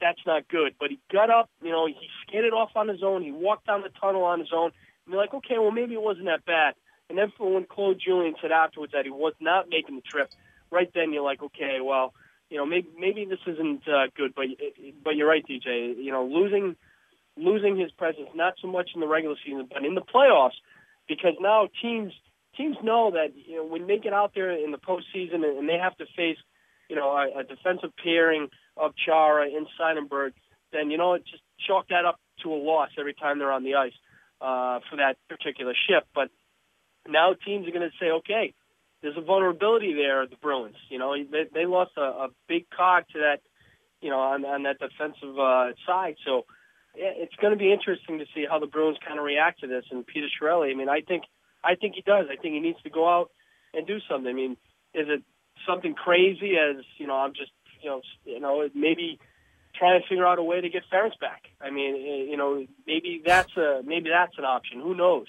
that's 0.00 0.20
not 0.26 0.48
good. 0.48 0.74
But 0.78 0.90
he 0.90 1.00
got 1.12 1.30
up, 1.30 1.50
you 1.62 1.70
know, 1.70 1.86
he 1.86 2.08
skated 2.26 2.52
off 2.52 2.70
on 2.76 2.88
his 2.88 3.02
own. 3.02 3.22
He 3.22 3.32
walked 3.32 3.66
down 3.66 3.82
the 3.82 3.90
tunnel 4.00 4.24
on 4.24 4.38
his 4.38 4.50
own. 4.54 4.70
And 5.04 5.12
you're 5.12 5.20
like, 5.20 5.34
okay, 5.34 5.58
well, 5.58 5.72
maybe 5.72 5.94
it 5.94 6.02
wasn't 6.02 6.26
that 6.26 6.44
bad. 6.44 6.74
And 7.08 7.18
then 7.18 7.32
for 7.36 7.52
when 7.52 7.64
Claude 7.64 8.00
Julien 8.04 8.34
said 8.40 8.52
afterwards 8.52 8.92
that 8.92 9.04
he 9.04 9.10
was 9.10 9.32
not 9.40 9.68
making 9.68 9.96
the 9.96 10.02
trip, 10.02 10.30
right 10.70 10.90
then 10.94 11.12
you're 11.12 11.24
like, 11.24 11.42
okay, 11.42 11.78
well, 11.82 12.14
you 12.50 12.56
know, 12.56 12.66
maybe 12.66 12.88
maybe 12.98 13.24
this 13.24 13.40
isn't 13.46 13.86
uh, 13.88 14.06
good. 14.16 14.34
But 14.34 14.46
but 15.04 15.16
you're 15.16 15.28
right, 15.28 15.44
DJ. 15.46 15.96
You 15.96 16.12
know, 16.12 16.24
losing 16.24 16.76
losing 17.36 17.76
his 17.76 17.90
presence 17.92 18.28
not 18.34 18.54
so 18.60 18.68
much 18.68 18.90
in 18.94 19.00
the 19.00 19.06
regular 19.08 19.36
season, 19.44 19.68
but 19.72 19.84
in 19.84 19.94
the 19.94 20.02
playoffs, 20.02 20.56
because 21.08 21.34
now 21.40 21.68
teams 21.80 22.12
teams 22.58 22.76
know 22.82 23.12
that 23.12 23.28
you 23.34 23.56
know 23.56 23.64
when 23.64 23.86
they 23.86 23.98
get 23.98 24.12
out 24.12 24.32
there 24.34 24.50
in 24.50 24.72
the 24.72 24.78
postseason 24.78 25.44
and 25.44 25.68
they 25.68 25.78
have 25.78 25.96
to 25.96 26.04
face 26.16 26.36
you 26.90 26.96
know 26.96 27.10
a, 27.10 27.40
a 27.40 27.44
defensive 27.44 27.90
pairing 28.02 28.48
of 28.76 28.92
Chara 28.96 29.46
and 29.46 29.66
Seidenberg, 29.80 30.32
then 30.72 30.90
you 30.90 30.98
know 30.98 31.14
it 31.14 31.24
just 31.30 31.42
chalk 31.66 31.88
that 31.88 32.04
up 32.04 32.20
to 32.42 32.52
a 32.52 32.56
loss 32.56 32.90
every 32.98 33.14
time 33.14 33.38
they're 33.38 33.52
on 33.52 33.64
the 33.64 33.76
ice 33.76 33.92
uh, 34.40 34.80
for 34.90 34.96
that 34.96 35.16
particular 35.28 35.74
shift. 35.88 36.06
But 36.14 36.30
now 37.08 37.34
teams 37.34 37.66
are 37.66 37.72
going 37.72 37.88
to 37.88 37.96
say, 38.00 38.10
okay, 38.10 38.54
there's 39.02 39.16
a 39.16 39.22
vulnerability 39.22 39.94
there. 39.94 40.26
The 40.26 40.36
Bruins, 40.36 40.76
you 40.88 40.98
know, 40.98 41.14
they, 41.16 41.46
they 41.52 41.66
lost 41.66 41.92
a, 41.96 42.00
a 42.02 42.28
big 42.48 42.66
cog 42.70 43.04
to 43.12 43.20
that, 43.20 43.40
you 44.00 44.10
know, 44.10 44.20
on, 44.20 44.44
on 44.44 44.62
that 44.64 44.78
defensive 44.78 45.38
uh, 45.38 45.72
side. 45.86 46.16
So 46.24 46.44
it's 46.94 47.34
going 47.40 47.52
to 47.52 47.58
be 47.58 47.72
interesting 47.72 48.18
to 48.18 48.26
see 48.34 48.44
how 48.48 48.58
the 48.58 48.66
Bruins 48.66 48.98
kind 49.06 49.18
of 49.18 49.24
react 49.24 49.60
to 49.60 49.66
this. 49.66 49.84
And 49.90 50.06
Peter 50.06 50.26
Chiarelli, 50.26 50.70
I 50.70 50.74
mean, 50.74 50.88
I 50.88 51.00
think 51.00 51.24
I 51.68 51.74
think 51.74 51.94
he 51.94 52.02
does. 52.02 52.26
I 52.30 52.36
think 52.36 52.54
he 52.54 52.60
needs 52.60 52.80
to 52.82 52.90
go 52.90 53.08
out 53.08 53.30
and 53.74 53.86
do 53.86 53.98
something. 54.08 54.30
I 54.30 54.32
mean, 54.32 54.52
is 54.94 55.06
it 55.08 55.22
something 55.66 55.94
crazy 55.94 56.54
as 56.56 56.84
you 56.96 57.06
know? 57.06 57.16
I'm 57.16 57.34
just 57.34 57.52
you 57.82 57.90
know 57.90 58.00
you 58.24 58.40
know 58.40 58.68
maybe 58.74 59.18
try 59.74 59.98
to 59.98 60.04
figure 60.08 60.26
out 60.26 60.38
a 60.38 60.42
way 60.42 60.60
to 60.60 60.68
get 60.68 60.82
Ference 60.92 61.18
back. 61.20 61.42
I 61.60 61.70
mean, 61.70 61.94
you 62.30 62.36
know, 62.36 62.66
maybe 62.86 63.22
that's 63.24 63.54
a 63.56 63.82
maybe 63.84 64.08
that's 64.10 64.38
an 64.38 64.44
option. 64.44 64.80
Who 64.80 64.94
knows? 64.94 65.26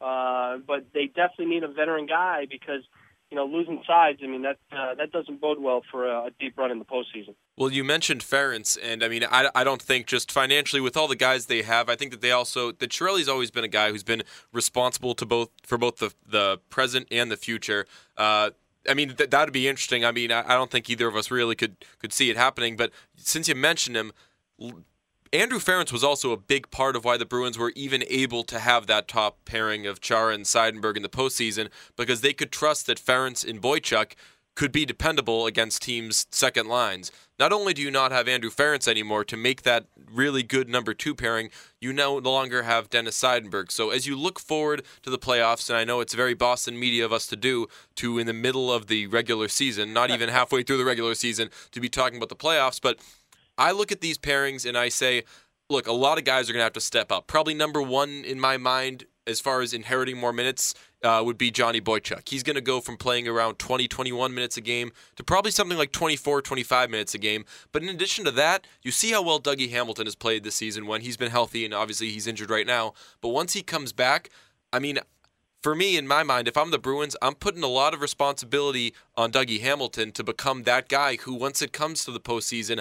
Uh, 0.00 0.58
but 0.66 0.86
they 0.92 1.06
definitely 1.06 1.46
need 1.46 1.62
a 1.62 1.68
veteran 1.68 2.06
guy 2.06 2.46
because 2.50 2.82
you 3.30 3.36
know, 3.36 3.46
losing 3.46 3.82
sides, 3.86 4.20
I 4.22 4.26
mean, 4.26 4.42
that 4.42 4.58
uh, 4.72 4.94
that 4.96 5.10
doesn't 5.10 5.40
bode 5.40 5.58
well 5.60 5.82
for 5.90 6.06
a, 6.06 6.26
a, 6.26 6.30
deep 6.38 6.56
run 6.56 6.70
in 6.70 6.78
the 6.78 6.84
postseason. 6.84 7.34
Well, 7.56 7.72
you 7.72 7.84
mentioned 7.84 8.20
Ference, 8.20 8.76
and 8.82 9.02
I 9.02 9.08
mean, 9.08 9.24
I, 9.24 9.48
I 9.54 9.64
don't 9.64 9.80
think 9.80 10.06
just 10.06 10.30
financially 10.30 10.80
with 10.80 10.94
all 10.94 11.08
the 11.08 11.16
guys 11.16 11.46
they 11.46 11.62
have, 11.62 11.88
I 11.88 11.96
think 11.96 12.10
that 12.10 12.20
they 12.20 12.30
also 12.30 12.70
that 12.72 12.90
Chiarelli's 12.90 13.28
always 13.28 13.50
been 13.50 13.64
a 13.64 13.68
guy 13.68 13.90
who's 13.90 14.02
been 14.02 14.22
responsible 14.52 15.14
to 15.14 15.24
both 15.24 15.48
for 15.64 15.78
both 15.78 15.96
the 15.96 16.12
the 16.28 16.58
present 16.68 17.08
and 17.10 17.30
the 17.30 17.36
future. 17.36 17.86
Uh, 18.16 18.50
I 18.88 18.92
mean, 18.92 19.14
th- 19.14 19.30
that'd 19.30 19.54
be 19.54 19.68
interesting. 19.68 20.04
I 20.04 20.12
mean, 20.12 20.30
I, 20.30 20.42
I 20.46 20.54
don't 20.54 20.70
think 20.70 20.90
either 20.90 21.08
of 21.08 21.16
us 21.16 21.30
really 21.30 21.54
could 21.54 21.76
could 21.98 22.12
see 22.12 22.28
it 22.28 22.36
happening, 22.36 22.76
but 22.76 22.90
since 23.16 23.48
you 23.48 23.54
mentioned 23.54 23.96
him. 23.96 24.12
Andrew 25.32 25.58
Ference 25.58 25.92
was 25.92 26.04
also 26.04 26.30
a 26.30 26.36
big 26.36 26.70
part 26.70 26.94
of 26.94 27.04
why 27.04 27.16
the 27.16 27.26
Bruins 27.26 27.58
were 27.58 27.72
even 27.74 28.04
able 28.08 28.44
to 28.44 28.60
have 28.60 28.86
that 28.86 29.08
top 29.08 29.44
pairing 29.44 29.84
of 29.84 30.00
Chara 30.00 30.32
and 30.32 30.44
Seidenberg 30.44 30.96
in 30.96 31.02
the 31.02 31.08
postseason 31.08 31.68
because 31.96 32.20
they 32.20 32.32
could 32.32 32.52
trust 32.52 32.86
that 32.86 32.98
Ference 32.98 33.46
and 33.46 33.60
Boychuk 33.60 34.12
could 34.56 34.72
be 34.72 34.86
dependable 34.86 35.46
against 35.46 35.82
teams' 35.82 36.26
second 36.32 36.66
lines. 36.66 37.12
Not 37.38 37.52
only 37.52 37.74
do 37.74 37.82
you 37.82 37.90
not 37.90 38.10
have 38.10 38.26
Andrew 38.26 38.50
Ference 38.50 38.88
anymore 38.88 39.22
to 39.24 39.36
make 39.36 39.62
that 39.62 39.84
really 40.10 40.42
good 40.42 40.68
number 40.68 40.94
two 40.94 41.14
pairing, 41.14 41.50
you 41.80 41.92
no 41.92 42.16
longer 42.16 42.62
have 42.62 42.88
Dennis 42.88 43.20
Seidenberg. 43.20 43.70
So 43.70 43.90
as 43.90 44.06
you 44.06 44.16
look 44.16 44.40
forward 44.40 44.82
to 45.02 45.10
the 45.10 45.18
playoffs, 45.18 45.68
and 45.68 45.76
I 45.76 45.84
know 45.84 46.00
it's 46.00 46.14
very 46.14 46.34
Boston 46.34 46.80
media 46.80 47.04
of 47.04 47.12
us 47.12 47.26
to 47.26 47.36
do, 47.36 47.66
to 47.96 48.18
in 48.18 48.26
the 48.26 48.32
middle 48.32 48.72
of 48.72 48.86
the 48.86 49.06
regular 49.06 49.48
season, 49.48 49.92
not 49.92 50.10
even 50.10 50.30
halfway 50.30 50.62
through 50.62 50.78
the 50.78 50.84
regular 50.86 51.14
season, 51.14 51.50
to 51.72 51.80
be 51.80 51.90
talking 51.90 52.16
about 52.16 52.30
the 52.30 52.36
playoffs, 52.36 52.80
but 52.80 52.98
I 53.58 53.72
look 53.72 53.92
at 53.92 54.00
these 54.00 54.18
pairings 54.18 54.66
and 54.66 54.76
I 54.76 54.88
say, 54.88 55.24
look, 55.68 55.86
a 55.86 55.92
lot 55.92 56.16
of 56.16 56.24
guys 56.24 56.48
are 56.48 56.52
going 56.54 56.60
to 56.60 56.64
have 56.64 56.72
to 56.74 56.80
step 56.80 57.12
up. 57.12 57.26
Probably 57.26 57.54
number 57.54 57.82
one 57.82 58.24
in 58.24 58.40
my 58.40 58.56
mind, 58.56 59.04
as 59.26 59.40
far 59.40 59.60
as 59.60 59.74
inheriting 59.74 60.16
more 60.16 60.32
minutes, 60.32 60.74
uh, 61.06 61.22
would 61.22 61.38
be 61.38 61.52
Johnny 61.52 61.80
Boychuk. 61.80 62.28
He's 62.28 62.42
going 62.42 62.56
to 62.56 62.60
go 62.60 62.80
from 62.80 62.96
playing 62.96 63.28
around 63.28 63.60
20, 63.60 63.86
21 63.86 64.34
minutes 64.34 64.56
a 64.56 64.60
game 64.60 64.90
to 65.14 65.22
probably 65.22 65.52
something 65.52 65.78
like 65.78 65.92
24, 65.92 66.42
25 66.42 66.90
minutes 66.90 67.14
a 67.14 67.18
game. 67.18 67.44
But 67.70 67.84
in 67.84 67.88
addition 67.88 68.24
to 68.24 68.32
that, 68.32 68.66
you 68.82 68.90
see 68.90 69.12
how 69.12 69.22
well 69.22 69.40
Dougie 69.40 69.70
Hamilton 69.70 70.06
has 70.06 70.16
played 70.16 70.42
this 70.42 70.56
season 70.56 70.86
when 70.86 71.02
he's 71.02 71.16
been 71.16 71.30
healthy, 71.30 71.64
and 71.64 71.72
obviously 71.72 72.10
he's 72.10 72.26
injured 72.26 72.50
right 72.50 72.66
now. 72.66 72.92
But 73.20 73.28
once 73.28 73.52
he 73.52 73.62
comes 73.62 73.92
back, 73.92 74.30
I 74.72 74.80
mean, 74.80 74.98
for 75.62 75.76
me, 75.76 75.96
in 75.96 76.08
my 76.08 76.24
mind, 76.24 76.48
if 76.48 76.56
I'm 76.56 76.72
the 76.72 76.78
Bruins, 76.78 77.16
I'm 77.22 77.34
putting 77.34 77.62
a 77.62 77.68
lot 77.68 77.94
of 77.94 78.00
responsibility 78.00 78.92
on 79.16 79.30
Dougie 79.30 79.60
Hamilton 79.60 80.10
to 80.12 80.24
become 80.24 80.64
that 80.64 80.88
guy 80.88 81.16
who, 81.16 81.34
once 81.34 81.62
it 81.62 81.72
comes 81.72 82.04
to 82.04 82.10
the 82.10 82.20
postseason, 82.20 82.80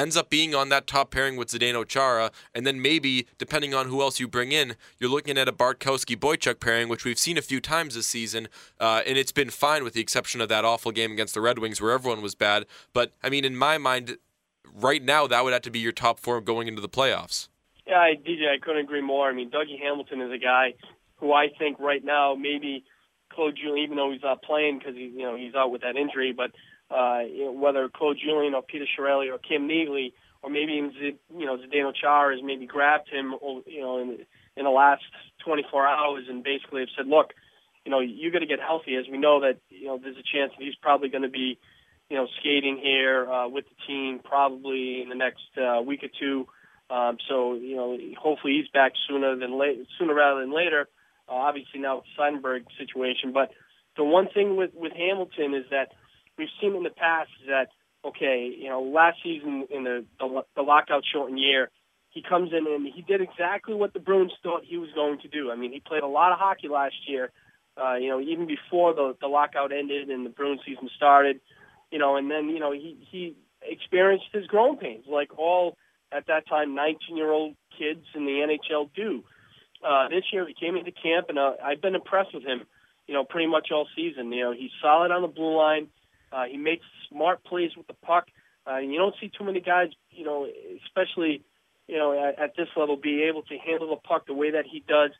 ends 0.00 0.16
up 0.16 0.30
being 0.30 0.54
on 0.54 0.68
that 0.70 0.86
top 0.86 1.10
pairing 1.10 1.36
with 1.36 1.48
Zdeno 1.48 1.86
Chara, 1.86 2.30
and 2.54 2.66
then 2.66 2.80
maybe, 2.80 3.26
depending 3.38 3.74
on 3.74 3.88
who 3.88 4.00
else 4.00 4.18
you 4.18 4.26
bring 4.26 4.52
in, 4.52 4.76
you're 4.98 5.10
looking 5.10 5.36
at 5.36 5.48
a 5.48 5.52
Bartkowski 5.52 6.16
Boychuk 6.16 6.58
pairing, 6.58 6.88
which 6.88 7.04
we've 7.04 7.18
seen 7.18 7.36
a 7.36 7.42
few 7.42 7.60
times 7.60 7.94
this 7.94 8.06
season, 8.06 8.48
uh, 8.80 9.02
and 9.06 9.18
it's 9.18 9.32
been 9.32 9.50
fine 9.50 9.84
with 9.84 9.92
the 9.92 10.00
exception 10.00 10.40
of 10.40 10.48
that 10.48 10.64
awful 10.64 10.90
game 10.90 11.12
against 11.12 11.34
the 11.34 11.40
Red 11.40 11.58
Wings 11.58 11.80
where 11.80 11.92
everyone 11.92 12.22
was 12.22 12.34
bad. 12.34 12.66
But 12.92 13.12
I 13.22 13.28
mean, 13.28 13.44
in 13.44 13.56
my 13.56 13.78
mind, 13.78 14.16
right 14.74 15.02
now, 15.02 15.26
that 15.26 15.44
would 15.44 15.52
have 15.52 15.62
to 15.62 15.70
be 15.70 15.78
your 15.80 15.92
top 15.92 16.18
four 16.18 16.40
going 16.40 16.66
into 16.66 16.80
the 16.80 16.88
playoffs. 16.88 17.48
Yeah, 17.86 17.98
I, 17.98 18.14
DJ, 18.14 18.48
I 18.48 18.58
couldn't 18.58 18.82
agree 18.84 19.02
more. 19.02 19.28
I 19.28 19.32
mean, 19.32 19.50
Dougie 19.50 19.80
Hamilton 19.80 20.20
is 20.20 20.32
a 20.32 20.38
guy 20.38 20.74
who 21.16 21.32
I 21.32 21.48
think 21.58 21.78
right 21.78 22.04
now 22.04 22.34
maybe 22.34 22.84
Claude 23.32 23.58
Julien, 23.62 23.84
even 23.84 23.96
though 23.96 24.10
he's 24.12 24.22
not 24.22 24.42
playing 24.42 24.78
because 24.78 24.94
he's 24.96 25.12
you 25.12 25.22
know 25.22 25.36
he's 25.36 25.54
out 25.54 25.70
with 25.70 25.82
that 25.82 25.96
injury, 25.96 26.32
but 26.32 26.52
uh, 26.90 27.20
you 27.20 27.46
know, 27.46 27.52
whether 27.52 27.88
Claude 27.88 28.18
Julien 28.22 28.54
or 28.54 28.62
Peter 28.62 28.86
Chiarelli 28.86 29.32
or 29.32 29.38
Cam 29.38 29.66
Neely 29.66 30.12
or 30.42 30.50
maybe 30.50 30.72
even 30.72 30.92
Z, 30.92 31.16
you 31.36 31.46
know 31.46 31.56
Zdeno 31.58 31.92
Chara 31.94 32.34
has 32.34 32.44
maybe 32.44 32.66
grabbed 32.66 33.08
him 33.08 33.34
you 33.66 33.80
know 33.80 33.98
in, 33.98 34.18
in 34.56 34.64
the 34.64 34.70
last 34.70 35.02
24 35.44 35.86
hours 35.86 36.24
and 36.28 36.42
basically 36.42 36.80
have 36.80 36.88
said, 36.96 37.06
look, 37.06 37.32
you 37.84 37.90
know 37.90 38.00
you 38.00 38.30
got 38.30 38.40
to 38.40 38.46
get 38.46 38.60
healthy 38.60 38.96
as 38.96 39.06
we 39.10 39.18
know 39.18 39.40
that 39.40 39.58
you 39.68 39.86
know 39.86 39.98
there's 39.98 40.16
a 40.16 40.36
chance 40.36 40.52
that 40.56 40.64
he's 40.64 40.74
probably 40.76 41.08
going 41.08 41.22
to 41.22 41.30
be 41.30 41.58
you 42.08 42.16
know 42.16 42.26
skating 42.40 42.78
here 42.82 43.30
uh, 43.30 43.48
with 43.48 43.64
the 43.66 43.76
team 43.86 44.20
probably 44.22 45.02
in 45.02 45.08
the 45.08 45.14
next 45.14 45.48
uh, 45.58 45.80
week 45.82 46.02
or 46.02 46.10
two. 46.18 46.46
Um, 46.94 47.18
so 47.28 47.54
you 47.54 47.76
know 47.76 47.96
hopefully 48.18 48.60
he's 48.60 48.70
back 48.70 48.92
sooner 49.08 49.36
than 49.36 49.58
late 49.58 49.86
sooner 49.98 50.14
rather 50.14 50.40
than 50.40 50.54
later. 50.54 50.88
Uh, 51.28 51.34
obviously 51.34 51.80
now 51.80 52.02
the 52.02 52.22
Seidenberg 52.22 52.64
situation, 52.78 53.32
but 53.32 53.50
the 53.96 54.04
one 54.04 54.28
thing 54.28 54.56
with 54.56 54.70
with 54.74 54.92
Hamilton 54.92 55.54
is 55.54 55.64
that 55.70 55.92
we've 56.40 56.48
seen 56.60 56.74
in 56.74 56.82
the 56.82 56.90
past 56.90 57.30
is 57.42 57.48
that 57.48 57.68
okay, 58.04 58.50
you 58.56 58.68
know, 58.68 58.82
last 58.82 59.18
season 59.22 59.66
in 59.70 59.84
the 59.84 60.04
the, 60.18 60.42
the 60.56 60.62
lockout 60.62 61.02
shortened 61.12 61.38
year, 61.38 61.70
he 62.08 62.22
comes 62.22 62.50
in 62.52 62.66
and 62.66 62.86
he 62.92 63.02
did 63.02 63.20
exactly 63.20 63.74
what 63.74 63.92
the 63.92 64.00
Bruins 64.00 64.32
thought 64.42 64.62
he 64.64 64.78
was 64.78 64.90
going 64.94 65.20
to 65.20 65.28
do. 65.28 65.50
I 65.50 65.56
mean, 65.56 65.72
he 65.72 65.80
played 65.80 66.02
a 66.02 66.08
lot 66.08 66.32
of 66.32 66.38
hockey 66.38 66.68
last 66.68 66.96
year. 67.06 67.30
Uh, 67.80 67.94
you 67.94 68.08
know, 68.08 68.20
even 68.20 68.46
before 68.46 68.94
the 68.94 69.14
the 69.20 69.28
lockout 69.28 69.72
ended 69.72 70.08
and 70.08 70.24
the 70.26 70.30
Bruins 70.30 70.60
season 70.66 70.88
started, 70.96 71.40
you 71.90 71.98
know, 71.98 72.16
and 72.16 72.30
then 72.30 72.48
you 72.48 72.58
know 72.58 72.72
he 72.72 72.96
he 73.10 73.36
experienced 73.62 74.26
his 74.32 74.46
growing 74.46 74.78
pains 74.78 75.04
like 75.06 75.38
all 75.38 75.76
at 76.12 76.26
that 76.26 76.48
time 76.48 76.74
19 76.74 77.16
year 77.16 77.30
old 77.30 77.54
kids 77.78 78.04
in 78.14 78.24
the 78.24 78.58
NHL 78.72 78.90
do. 78.94 79.22
Uh, 79.86 80.08
this 80.08 80.24
year 80.32 80.46
he 80.46 80.54
came 80.54 80.76
into 80.76 80.92
camp 80.92 81.26
and 81.28 81.38
uh, 81.38 81.52
I've 81.62 81.80
been 81.80 81.94
impressed 81.94 82.34
with 82.34 82.44
him. 82.44 82.62
You 83.06 83.14
know, 83.14 83.24
pretty 83.24 83.48
much 83.48 83.68
all 83.72 83.88
season. 83.96 84.32
You 84.32 84.44
know, 84.44 84.52
he's 84.52 84.70
solid 84.80 85.10
on 85.10 85.22
the 85.22 85.28
blue 85.28 85.56
line. 85.56 85.88
Uh, 86.32 86.44
he 86.44 86.56
makes 86.56 86.84
smart 87.10 87.42
plays 87.44 87.70
with 87.76 87.86
the 87.86 87.94
puck. 87.94 88.28
Uh, 88.66 88.76
and 88.76 88.92
you 88.92 88.98
don't 88.98 89.14
see 89.20 89.30
too 89.36 89.44
many 89.44 89.60
guys, 89.60 89.88
you 90.10 90.24
know, 90.24 90.46
especially, 90.86 91.42
you 91.88 91.96
know, 91.96 92.12
at, 92.12 92.38
at 92.38 92.56
this 92.56 92.68
level, 92.76 92.96
be 92.96 93.22
able 93.22 93.42
to 93.42 93.56
handle 93.58 93.90
the 93.90 93.96
puck 93.96 94.26
the 94.26 94.34
way 94.34 94.50
that 94.52 94.64
he 94.70 94.84
does 94.86 95.10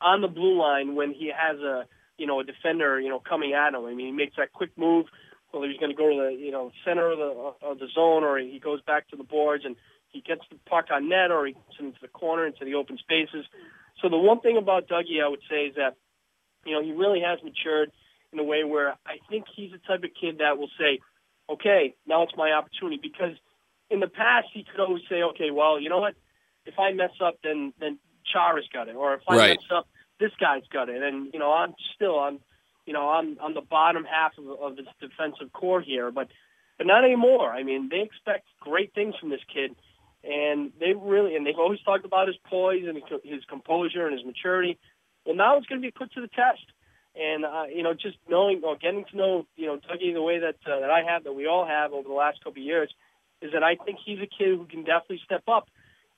on 0.00 0.20
the 0.20 0.28
blue 0.28 0.58
line 0.58 0.94
when 0.94 1.12
he 1.12 1.32
has 1.34 1.58
a, 1.60 1.86
you 2.18 2.26
know, 2.26 2.40
a 2.40 2.44
defender, 2.44 3.00
you 3.00 3.08
know, 3.08 3.18
coming 3.18 3.54
at 3.54 3.74
him. 3.74 3.84
I 3.84 3.94
mean, 3.94 4.06
he 4.06 4.12
makes 4.12 4.36
that 4.36 4.52
quick 4.52 4.70
move 4.76 5.06
whether 5.50 5.66
he's 5.66 5.78
going 5.78 5.90
to 5.90 5.96
go 5.96 6.08
to 6.08 6.30
the 6.30 6.36
you 6.40 6.50
know 6.50 6.70
center 6.84 7.10
of 7.10 7.18
the 7.18 7.66
of 7.66 7.78
the 7.78 7.88
zone 7.94 8.24
or 8.24 8.38
he 8.38 8.60
goes 8.62 8.80
back 8.82 9.08
to 9.08 9.16
the 9.16 9.24
boards 9.24 9.64
and 9.64 9.76
he 10.08 10.20
gets 10.20 10.42
the 10.50 10.56
puck 10.68 10.86
on 10.92 11.08
net 11.08 11.30
or 11.30 11.46
he 11.46 11.52
gets 11.52 11.78
into 11.78 11.98
the 12.00 12.08
corner 12.08 12.46
into 12.46 12.64
the 12.64 12.74
open 12.74 12.98
spaces. 12.98 13.46
So 14.02 14.08
the 14.08 14.18
one 14.18 14.40
thing 14.40 14.56
about 14.56 14.88
Dougie, 14.88 15.22
I 15.24 15.28
would 15.28 15.42
say, 15.48 15.66
is 15.66 15.74
that 15.76 15.96
you 16.64 16.72
know 16.72 16.82
he 16.82 16.92
really 16.92 17.20
has 17.20 17.38
matured 17.42 17.90
in 18.32 18.38
a 18.38 18.44
way 18.44 18.64
where 18.64 18.90
I 19.06 19.18
think 19.28 19.46
he's 19.54 19.72
the 19.72 19.78
type 19.78 20.04
of 20.04 20.10
kid 20.20 20.38
that 20.38 20.58
will 20.58 20.70
say, 20.78 21.00
okay, 21.48 21.94
now 22.06 22.22
it's 22.22 22.36
my 22.36 22.52
opportunity 22.52 23.00
because 23.02 23.36
in 23.90 24.00
the 24.00 24.08
past 24.08 24.48
he 24.54 24.64
could 24.64 24.80
always 24.80 25.02
say, 25.08 25.22
okay, 25.22 25.50
well, 25.50 25.80
you 25.80 25.88
know 25.88 25.98
what, 25.98 26.14
if 26.64 26.78
I 26.78 26.92
mess 26.92 27.10
up, 27.22 27.38
then 27.42 27.72
then 27.80 27.98
Chara's 28.32 28.68
got 28.72 28.88
it, 28.88 28.96
or 28.96 29.14
if 29.14 29.22
I 29.28 29.36
right. 29.36 29.58
mess 29.58 29.66
up, 29.74 29.88
this 30.18 30.30
guy's 30.38 30.66
got 30.72 30.88
it, 30.88 31.02
and 31.02 31.32
you 31.32 31.40
know 31.40 31.52
I'm 31.52 31.74
still 31.94 32.18
I'm 32.18 32.38
you 32.86 32.92
know 32.92 33.08
I'm 33.08 33.38
on 33.40 33.54
the 33.54 33.62
bottom 33.62 34.04
half 34.04 34.32
of, 34.38 34.46
of 34.60 34.76
this 34.76 34.86
defensive 35.00 35.52
corps 35.52 35.80
here, 35.80 36.10
but 36.10 36.28
but 36.78 36.86
not 36.86 37.04
anymore. 37.04 37.50
I 37.50 37.62
mean, 37.62 37.88
they 37.90 38.00
expect 38.00 38.46
great 38.60 38.94
things 38.94 39.14
from 39.18 39.30
this 39.30 39.40
kid, 39.52 39.74
and 40.22 40.72
they 40.78 40.92
really 40.94 41.34
and 41.34 41.46
they've 41.46 41.58
always 41.58 41.80
talked 41.82 42.04
about 42.04 42.28
his 42.28 42.36
poise 42.48 42.84
and 42.86 42.96
his 43.24 43.44
composure 43.48 44.06
and 44.06 44.16
his 44.16 44.24
maturity. 44.24 44.78
Well, 45.26 45.36
now 45.36 45.58
it's 45.58 45.66
going 45.66 45.80
to 45.80 45.86
be 45.86 45.90
put 45.90 46.12
to 46.12 46.20
the 46.20 46.28
test. 46.28 46.64
And 47.14 47.44
uh, 47.44 47.64
you 47.74 47.82
know, 47.82 47.92
just 47.92 48.16
knowing 48.28 48.62
or 48.64 48.76
getting 48.76 49.04
to 49.10 49.16
know 49.16 49.46
you 49.56 49.66
know 49.66 49.76
Dougie 49.76 50.14
the 50.14 50.22
way 50.22 50.38
that 50.38 50.56
uh, 50.66 50.80
that 50.80 50.90
I 50.90 51.02
have, 51.02 51.24
that 51.24 51.32
we 51.32 51.46
all 51.46 51.66
have 51.66 51.92
over 51.92 52.08
the 52.08 52.14
last 52.14 52.38
couple 52.44 52.62
of 52.62 52.66
years, 52.66 52.90
is 53.42 53.52
that 53.52 53.62
I 53.62 53.74
think 53.76 53.98
he's 54.04 54.18
a 54.18 54.26
kid 54.26 54.56
who 54.56 54.66
can 54.66 54.84
definitely 54.84 55.20
step 55.24 55.42
up 55.48 55.68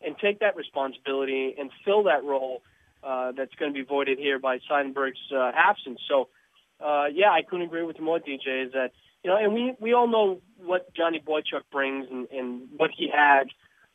and 0.05 0.17
take 0.19 0.41
that 0.41 0.57
responsibility 0.57 1.55
and 1.59 1.71
fill 1.85 2.05
that 2.05 2.25
role 2.25 2.63
uh, 3.03 3.33
that's 3.33 3.55
going 3.55 3.73
to 3.73 3.79
be 3.79 3.85
voided 3.85 4.19
here 4.19 4.39
by 4.39 4.59
Seidenberg's 4.71 5.33
uh, 5.35 5.51
absence. 5.55 6.01
So, 6.09 6.29
uh, 6.81 7.07
yeah, 7.13 7.31
I 7.31 7.43
couldn't 7.43 7.67
agree 7.67 7.85
with 7.85 7.97
you 7.99 8.05
more, 8.05 8.19
DJ. 8.19 8.67
Is 8.67 8.73
that 8.73 8.91
you 9.25 9.31
know, 9.31 9.37
and 9.37 9.53
we 9.55 9.75
we 9.81 9.93
all 9.93 10.09
know 10.09 10.41
what 10.59 10.93
Johnny 10.95 11.21
Boychuk 11.21 11.63
brings 11.71 12.07
and, 12.11 12.29
and 12.31 12.69
what 12.77 12.91
he 12.97 13.09
had, 13.13 13.45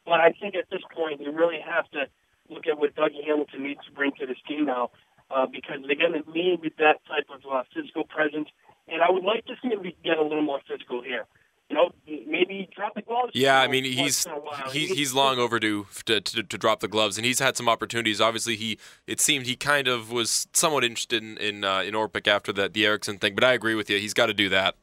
but 0.05 0.19
I 0.19 0.33
think 0.39 0.55
at 0.55 0.69
this 0.71 0.81
point 0.95 1.21
you 1.21 1.31
really 1.31 1.59
have 1.59 1.89
to 1.91 2.07
look 2.49 2.65
at 2.67 2.79
what 2.79 2.95
Dougie 2.95 3.25
Hamilton 3.25 3.63
needs 3.63 3.81
to 3.85 3.91
bring 3.91 4.11
to 4.19 4.25
this 4.25 4.37
team 4.47 4.65
now, 4.65 4.91
uh, 5.31 5.45
because 5.45 5.77
they're 5.85 5.95
going 5.95 6.21
to 6.21 6.31
need 6.31 6.61
that 6.77 6.99
type 7.07 7.27
of 7.33 7.41
uh, 7.51 7.63
physical 7.73 8.03
presence, 8.03 8.49
and 8.87 9.01
I 9.01 9.11
would 9.11 9.23
like 9.23 9.45
to 9.45 9.55
see 9.61 9.69
him 9.69 9.83
get 10.03 10.17
a 10.17 10.23
little 10.23 10.43
more 10.43 10.59
physical 10.67 11.01
here 11.01 11.25
you 11.69 11.75
know, 11.75 11.91
maybe 12.05 12.69
drop 12.73 12.95
the 12.95 13.01
gloves. 13.01 13.31
Yeah, 13.33 13.59
I 13.59 13.67
mean 13.67 13.83
he's 13.83 14.25
he's 14.71 14.89
he's 14.89 15.13
long 15.13 15.37
overdue 15.37 15.87
to, 16.05 16.21
to, 16.21 16.43
to 16.43 16.57
drop 16.57 16.79
the 16.79 16.87
gloves, 16.87 17.17
and 17.17 17.25
he's 17.25 17.39
had 17.39 17.57
some 17.57 17.67
opportunities. 17.67 18.21
Obviously, 18.21 18.55
he 18.55 18.77
it 19.05 19.19
seemed 19.19 19.45
he 19.45 19.55
kind 19.55 19.87
of 19.87 20.11
was 20.11 20.47
somewhat 20.53 20.83
interested 20.85 21.21
in 21.21 21.37
in, 21.37 21.63
uh, 21.63 21.81
in 21.81 21.93
Orpik 21.93 22.27
after 22.27 22.53
that 22.53 22.73
the 22.73 22.85
Eriksson 22.85 23.17
thing, 23.17 23.35
but 23.35 23.43
I 23.43 23.51
agree 23.53 23.75
with 23.75 23.89
you. 23.89 23.99
He's 23.99 24.13
got 24.13 24.27
to 24.27 24.33
do 24.33 24.47
that. 24.49 24.75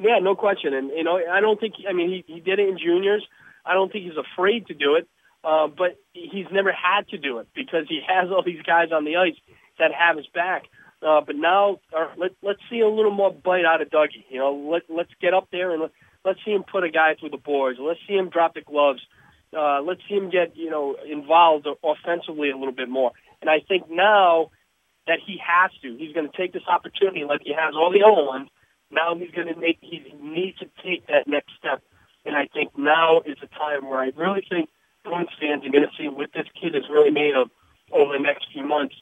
Yeah, 0.00 0.18
no 0.18 0.34
question, 0.34 0.74
and 0.74 0.90
you 0.90 1.04
know 1.04 1.20
I 1.30 1.40
don't 1.40 1.60
think 1.60 1.74
I 1.88 1.92
mean 1.92 2.10
he 2.10 2.34
he 2.34 2.40
did 2.40 2.58
it 2.58 2.68
in 2.68 2.78
juniors. 2.78 3.24
I 3.64 3.74
don't 3.74 3.92
think 3.92 4.04
he's 4.04 4.16
afraid 4.16 4.66
to 4.66 4.74
do 4.74 4.96
it, 4.96 5.06
uh, 5.44 5.68
but 5.68 6.00
he's 6.12 6.46
never 6.50 6.72
had 6.72 7.06
to 7.08 7.18
do 7.18 7.38
it 7.38 7.46
because 7.54 7.86
he 7.88 8.00
has 8.08 8.30
all 8.30 8.42
these 8.42 8.62
guys 8.62 8.88
on 8.92 9.04
the 9.04 9.16
ice 9.16 9.36
that 9.80 9.92
have 9.92 10.16
his 10.16 10.26
back. 10.28 10.64
Uh, 11.02 11.20
but 11.26 11.34
now, 11.34 11.80
uh, 11.96 12.08
let, 12.16 12.32
let's 12.42 12.60
see 12.68 12.80
a 12.80 12.88
little 12.88 13.10
more 13.10 13.32
bite 13.32 13.64
out 13.64 13.80
of 13.80 13.88
Dougie. 13.88 14.24
You 14.30 14.38
know, 14.38 14.52
let, 14.70 14.82
let's 14.88 15.10
get 15.20 15.34
up 15.34 15.48
there 15.50 15.72
and 15.72 15.82
let, 15.82 15.90
let's 16.24 16.38
see 16.44 16.52
him 16.52 16.62
put 16.62 16.84
a 16.84 16.90
guy 16.90 17.14
through 17.18 17.30
the 17.30 17.38
boards. 17.38 17.78
Let's 17.80 18.00
see 18.06 18.14
him 18.14 18.28
drop 18.28 18.54
the 18.54 18.60
gloves. 18.60 19.00
Uh, 19.56 19.80
let's 19.82 20.00
see 20.08 20.14
him 20.14 20.30
get, 20.30 20.56
you 20.56 20.70
know, 20.70 20.96
involved 21.10 21.66
offensively 21.82 22.50
a 22.50 22.56
little 22.56 22.74
bit 22.74 22.88
more. 22.88 23.12
And 23.40 23.48
I 23.48 23.60
think 23.66 23.90
now 23.90 24.50
that 25.06 25.18
he 25.26 25.40
has 25.44 25.70
to, 25.82 25.96
he's 25.96 26.12
going 26.12 26.30
to 26.30 26.36
take 26.36 26.52
this 26.52 26.62
opportunity 26.68 27.24
like 27.24 27.40
he 27.42 27.52
has 27.52 27.74
all 27.74 27.90
the 27.90 28.04
other 28.04 28.24
ones. 28.24 28.48
Now 28.90 29.14
he's 29.14 29.30
going 29.30 29.48
to 29.48 29.58
make, 29.58 29.78
he 29.80 30.04
needs 30.20 30.58
to 30.58 30.66
take 30.84 31.06
that 31.06 31.26
next 31.26 31.52
step. 31.58 31.82
And 32.26 32.36
I 32.36 32.46
think 32.52 32.76
now 32.76 33.20
is 33.20 33.38
the 33.40 33.46
time 33.46 33.88
where 33.88 34.00
I 34.00 34.12
really 34.14 34.44
think 34.48 34.68
Bruins 35.02 35.30
fans 35.40 35.64
are 35.64 35.70
going 35.70 35.88
to 35.88 35.96
see 35.96 36.08
what 36.08 36.30
this 36.34 36.46
kid 36.60 36.76
is 36.76 36.84
really 36.90 37.10
made 37.10 37.34
of 37.34 37.50
over 37.90 38.12
the 38.12 38.22
next 38.22 38.46
few 38.52 38.66
months 38.66 38.94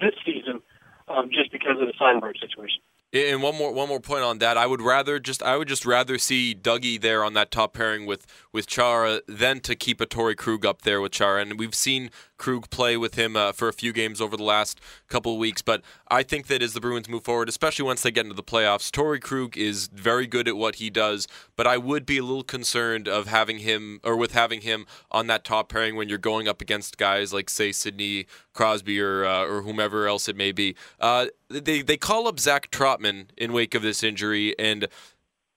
this 0.00 0.14
season 0.24 0.62
um, 1.08 1.30
just 1.30 1.52
because 1.52 1.80
of 1.80 1.86
the 1.86 1.94
Seidenberg 2.00 2.40
situation. 2.40 2.80
And 3.12 3.44
one 3.44 3.56
more 3.56 3.72
one 3.72 3.88
more 3.88 4.00
point 4.00 4.24
on 4.24 4.38
that. 4.38 4.56
I 4.58 4.66
would 4.66 4.82
rather 4.82 5.20
just 5.20 5.40
I 5.40 5.56
would 5.56 5.68
just 5.68 5.86
rather 5.86 6.18
see 6.18 6.52
Dougie 6.52 7.00
there 7.00 7.22
on 7.22 7.34
that 7.34 7.52
top 7.52 7.72
pairing 7.72 8.06
with 8.06 8.26
with 8.52 8.66
Chara 8.66 9.20
than 9.28 9.60
to 9.60 9.76
keep 9.76 10.00
a 10.00 10.06
Torey 10.06 10.36
Krug 10.36 10.66
up 10.66 10.82
there 10.82 11.00
with 11.00 11.12
Chara. 11.12 11.40
And 11.40 11.56
we've 11.56 11.76
seen 11.76 12.10
Krug 12.36 12.70
play 12.70 12.96
with 12.96 13.14
him 13.14 13.36
uh, 13.36 13.52
for 13.52 13.68
a 13.68 13.72
few 13.72 13.92
games 13.92 14.20
over 14.20 14.36
the 14.36 14.42
last 14.42 14.80
couple 15.08 15.38
weeks. 15.38 15.62
But 15.62 15.82
I 16.08 16.22
think 16.22 16.46
that 16.48 16.62
as 16.62 16.72
the 16.72 16.80
Bruins 16.80 17.08
move 17.08 17.24
forward, 17.24 17.48
especially 17.48 17.84
once 17.84 18.02
they 18.02 18.10
get 18.10 18.24
into 18.24 18.34
the 18.34 18.42
playoffs, 18.42 18.90
Torey 18.90 19.20
Krug 19.20 19.56
is 19.56 19.88
very 19.88 20.26
good 20.26 20.48
at 20.48 20.56
what 20.56 20.76
he 20.76 20.90
does. 20.90 21.28
But 21.56 21.66
I 21.66 21.78
would 21.78 22.06
be 22.06 22.18
a 22.18 22.22
little 22.22 22.42
concerned 22.42 23.08
of 23.08 23.26
having 23.26 23.60
him 23.60 24.00
or 24.02 24.16
with 24.16 24.32
having 24.32 24.62
him 24.62 24.86
on 25.10 25.26
that 25.28 25.44
top 25.44 25.68
pairing 25.68 25.96
when 25.96 26.08
you're 26.08 26.18
going 26.18 26.48
up 26.48 26.60
against 26.60 26.98
guys 26.98 27.32
like 27.32 27.48
say 27.48 27.72
Sidney 27.72 28.26
Crosby 28.52 29.00
or 29.00 29.24
uh, 29.24 29.44
or 29.44 29.62
whomever 29.62 30.06
else 30.06 30.28
it 30.28 30.36
may 30.36 30.52
be. 30.52 30.74
Uh, 31.00 31.26
they 31.48 31.82
they 31.82 31.96
call 31.96 32.26
up 32.26 32.40
Zach 32.40 32.70
Trotman 32.70 33.28
in 33.36 33.52
wake 33.52 33.74
of 33.74 33.82
this 33.82 34.02
injury 34.02 34.58
and 34.58 34.88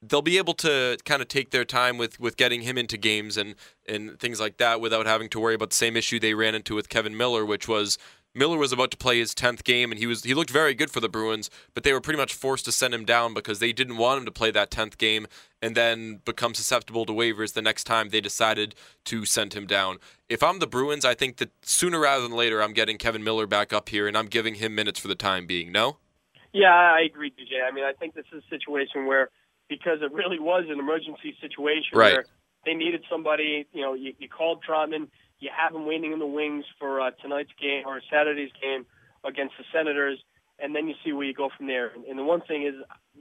they'll 0.01 0.21
be 0.21 0.37
able 0.37 0.53
to 0.53 0.97
kind 1.05 1.21
of 1.21 1.27
take 1.27 1.51
their 1.51 1.65
time 1.65 1.97
with, 1.97 2.19
with 2.19 2.37
getting 2.37 2.61
him 2.61 2.77
into 2.77 2.97
games 2.97 3.37
and, 3.37 3.55
and 3.87 4.19
things 4.19 4.39
like 4.39 4.57
that 4.57 4.79
without 4.79 5.05
having 5.05 5.29
to 5.29 5.39
worry 5.39 5.55
about 5.55 5.71
the 5.71 5.75
same 5.75 5.97
issue 5.97 6.19
they 6.19 6.33
ran 6.33 6.55
into 6.55 6.75
with 6.75 6.89
Kevan 6.89 7.17
Miller, 7.17 7.45
which 7.45 7.67
was 7.67 7.97
Miller 8.35 8.57
was 8.57 8.71
about 8.71 8.91
to 8.91 8.97
play 8.97 9.17
his 9.17 9.33
10th 9.33 9.63
game 9.63 9.91
and 9.91 9.97
he 9.97 10.05
was 10.05 10.23
he 10.23 10.35
looked 10.35 10.51
very 10.51 10.75
good 10.75 10.91
for 10.91 10.99
the 10.99 11.09
Bruins, 11.09 11.49
but 11.73 11.83
they 11.83 11.91
were 11.91 12.01
pretty 12.01 12.19
much 12.19 12.35
forced 12.35 12.65
to 12.65 12.71
send 12.71 12.93
him 12.93 13.03
down 13.03 13.33
because 13.33 13.57
they 13.57 13.73
didn't 13.73 13.97
want 13.97 14.19
him 14.19 14.25
to 14.25 14.31
play 14.31 14.51
that 14.51 14.69
10th 14.69 14.97
game 14.99 15.25
and 15.59 15.75
then 15.75 16.21
become 16.23 16.53
susceptible 16.53 17.03
to 17.05 17.13
waivers 17.13 17.53
the 17.53 17.61
next 17.63 17.85
time 17.85 18.09
they 18.09 18.21
decided 18.21 18.75
to 19.05 19.25
send 19.25 19.53
him 19.53 19.65
down. 19.65 19.97
If 20.29 20.43
I'm 20.43 20.59
the 20.59 20.67
Bruins, 20.67 21.03
I 21.03 21.15
think 21.15 21.37
that 21.37 21.49
sooner 21.63 21.99
rather 21.99 22.21
than 22.21 22.33
later 22.37 22.61
I'm 22.61 22.73
getting 22.73 22.99
Kevan 22.99 23.23
Miller 23.23 23.47
back 23.47 23.73
up 23.73 23.89
here 23.89 24.07
and 24.07 24.15
I'm 24.15 24.27
giving 24.27 24.55
him 24.55 24.75
minutes 24.75 24.99
for 24.99 25.07
the 25.07 25.15
time 25.15 25.47
being. 25.47 25.71
No? 25.71 25.97
Yeah, 26.53 26.73
I 26.73 27.01
agree, 27.01 27.31
DJ. 27.31 27.67
I 27.67 27.73
mean, 27.73 27.83
I 27.85 27.93
think 27.93 28.13
this 28.13 28.25
is 28.31 28.43
a 28.45 28.49
situation 28.49 29.07
where 29.07 29.31
because 29.69 29.99
it 30.01 30.11
really 30.11 30.39
was 30.39 30.65
an 30.69 30.79
emergency 30.79 31.35
situation 31.41 31.97
right. 31.97 32.13
where 32.13 32.25
they 32.65 32.73
needed 32.73 33.03
somebody. 33.09 33.65
You 33.73 33.81
know, 33.81 33.93
you, 33.93 34.13
you 34.17 34.29
called 34.29 34.63
Trotman, 34.63 35.07
you 35.39 35.49
have 35.55 35.73
him 35.73 35.85
waiting 35.85 36.13
in 36.13 36.19
the 36.19 36.27
wings 36.27 36.65
for 36.79 37.01
uh, 37.01 37.11
tonight's 37.21 37.51
game 37.61 37.83
or 37.85 38.01
Saturday's 38.09 38.51
game 38.61 38.85
against 39.23 39.53
the 39.57 39.65
Senators, 39.73 40.19
and 40.59 40.75
then 40.75 40.87
you 40.87 40.95
see 41.03 41.11
where 41.11 41.25
you 41.25 41.33
go 41.33 41.49
from 41.55 41.67
there. 41.67 41.91
And, 41.95 42.05
and 42.05 42.17
the 42.17 42.23
one 42.23 42.41
thing 42.41 42.63
is, 42.63 42.75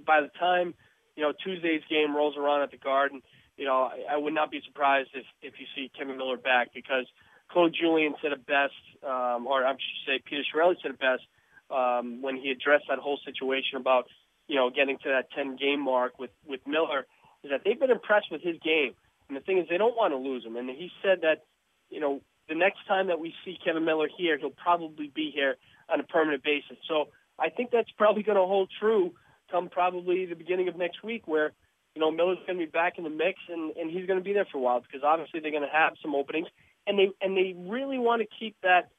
by 0.06 0.20
the 0.20 0.30
time 0.38 0.74
you 1.16 1.22
know 1.22 1.32
Tuesday's 1.44 1.82
game 1.88 2.14
rolls 2.14 2.36
around 2.36 2.62
at 2.62 2.70
the 2.70 2.78
Garden, 2.78 3.22
you 3.56 3.64
know 3.64 3.90
I, 3.90 4.14
I 4.14 4.16
would 4.16 4.34
not 4.34 4.50
be 4.50 4.60
surprised 4.66 5.10
if 5.14 5.24
if 5.42 5.54
you 5.58 5.66
see 5.74 5.90
Kevan 5.96 6.16
Miller 6.16 6.36
back 6.36 6.72
because 6.74 7.06
Claude 7.50 7.74
Julien 7.78 8.14
said 8.22 8.32
it 8.32 8.46
best, 8.46 8.74
um, 9.04 9.46
or 9.46 9.64
I 9.64 9.72
should 9.72 10.06
say 10.06 10.20
Peter 10.24 10.42
Chiarelli 10.42 10.76
said 10.82 10.92
it 10.92 10.98
best 10.98 11.22
um, 11.70 12.22
when 12.22 12.36
he 12.36 12.50
addressed 12.50 12.84
that 12.88 12.98
whole 12.98 13.18
situation 13.24 13.78
about 13.78 14.06
you 14.48 14.56
know, 14.56 14.70
getting 14.70 14.98
to 14.98 15.08
that 15.08 15.30
10 15.32 15.56
game 15.56 15.80
mark 15.80 16.18
with, 16.18 16.30
with 16.46 16.60
Miller 16.66 17.06
is 17.42 17.50
that 17.50 17.62
they've 17.64 17.78
been 17.78 17.90
impressed 17.90 18.30
with 18.30 18.42
his 18.42 18.56
game. 18.62 18.94
And 19.28 19.36
the 19.36 19.40
thing 19.40 19.58
is, 19.58 19.66
they 19.68 19.78
don't 19.78 19.96
want 19.96 20.12
to 20.12 20.18
lose 20.18 20.44
him. 20.44 20.56
And 20.56 20.68
he 20.68 20.90
said 21.02 21.22
that, 21.22 21.44
you 21.90 22.00
know, 22.00 22.20
the 22.48 22.54
next 22.54 22.86
time 22.86 23.08
that 23.08 23.18
we 23.18 23.34
see 23.44 23.58
Kevan 23.62 23.84
Miller 23.84 24.08
here, 24.16 24.38
he'll 24.38 24.50
probably 24.50 25.10
be 25.12 25.32
here 25.34 25.56
on 25.88 26.00
a 26.00 26.04
permanent 26.04 26.44
basis. 26.44 26.76
So 26.88 27.08
I 27.38 27.50
think 27.50 27.70
that's 27.70 27.90
probably 27.96 28.22
going 28.22 28.38
to 28.38 28.44
hold 28.44 28.70
true 28.80 29.12
come 29.50 29.68
probably 29.68 30.26
the 30.26 30.34
beginning 30.34 30.68
of 30.68 30.76
next 30.76 31.02
week 31.02 31.26
where, 31.26 31.52
you 31.94 32.00
know, 32.00 32.10
Miller's 32.10 32.38
going 32.46 32.58
to 32.58 32.64
be 32.64 32.70
back 32.70 32.98
in 32.98 33.04
the 33.04 33.10
mix 33.10 33.38
and, 33.48 33.76
and 33.76 33.90
he's 33.90 34.06
going 34.06 34.18
to 34.18 34.24
be 34.24 34.32
there 34.32 34.46
for 34.50 34.58
a 34.58 34.60
while 34.60 34.80
because 34.80 35.02
obviously 35.04 35.40
they're 35.40 35.52
going 35.52 35.62
to 35.62 35.68
have 35.68 35.94
some 36.02 36.14
openings 36.14 36.48
and 36.86 36.98
they, 36.98 37.10
and 37.20 37.36
they 37.36 37.54
really 37.56 37.98
want 37.98 38.22
to 38.22 38.28
keep 38.38 38.56
that, 38.62 38.90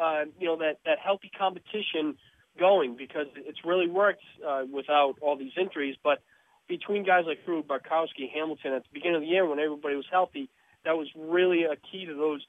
uh, 0.00 0.24
you 0.38 0.46
know, 0.46 0.56
that, 0.58 0.78
that 0.84 0.98
healthy 1.02 1.30
competition 1.36 2.16
going 2.58 2.96
because 2.96 3.26
it's 3.36 3.64
really 3.64 3.88
worked 3.88 4.22
uh, 4.46 4.64
without 4.72 5.14
all 5.20 5.36
these 5.36 5.52
injuries. 5.60 5.96
But 6.02 6.20
between 6.68 7.04
guys 7.04 7.24
like 7.26 7.44
Krug, 7.44 7.66
Bartkowski, 7.66 8.30
Hamilton 8.32 8.72
at 8.74 8.82
the 8.82 8.90
beginning 8.92 9.16
of 9.16 9.22
the 9.22 9.28
year 9.28 9.46
when 9.46 9.58
everybody 9.58 9.96
was 9.96 10.06
healthy, 10.10 10.50
that 10.84 10.96
was 10.96 11.08
really 11.16 11.64
a 11.64 11.76
key 11.90 12.06
to 12.06 12.14
those 12.14 12.44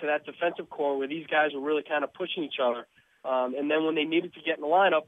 to 0.00 0.06
that 0.06 0.24
defensive 0.26 0.68
corps 0.70 0.98
where 0.98 1.06
these 1.06 1.26
guys 1.26 1.50
were 1.54 1.60
really 1.60 1.84
kind 1.86 2.02
of 2.02 2.12
pushing 2.14 2.42
each 2.42 2.58
other. 2.62 2.86
Um, 3.24 3.54
and 3.56 3.70
then 3.70 3.84
when 3.84 3.94
they 3.94 4.04
needed 4.04 4.34
to 4.34 4.40
get 4.40 4.56
in 4.56 4.62
the 4.62 4.66
lineup, 4.66 5.06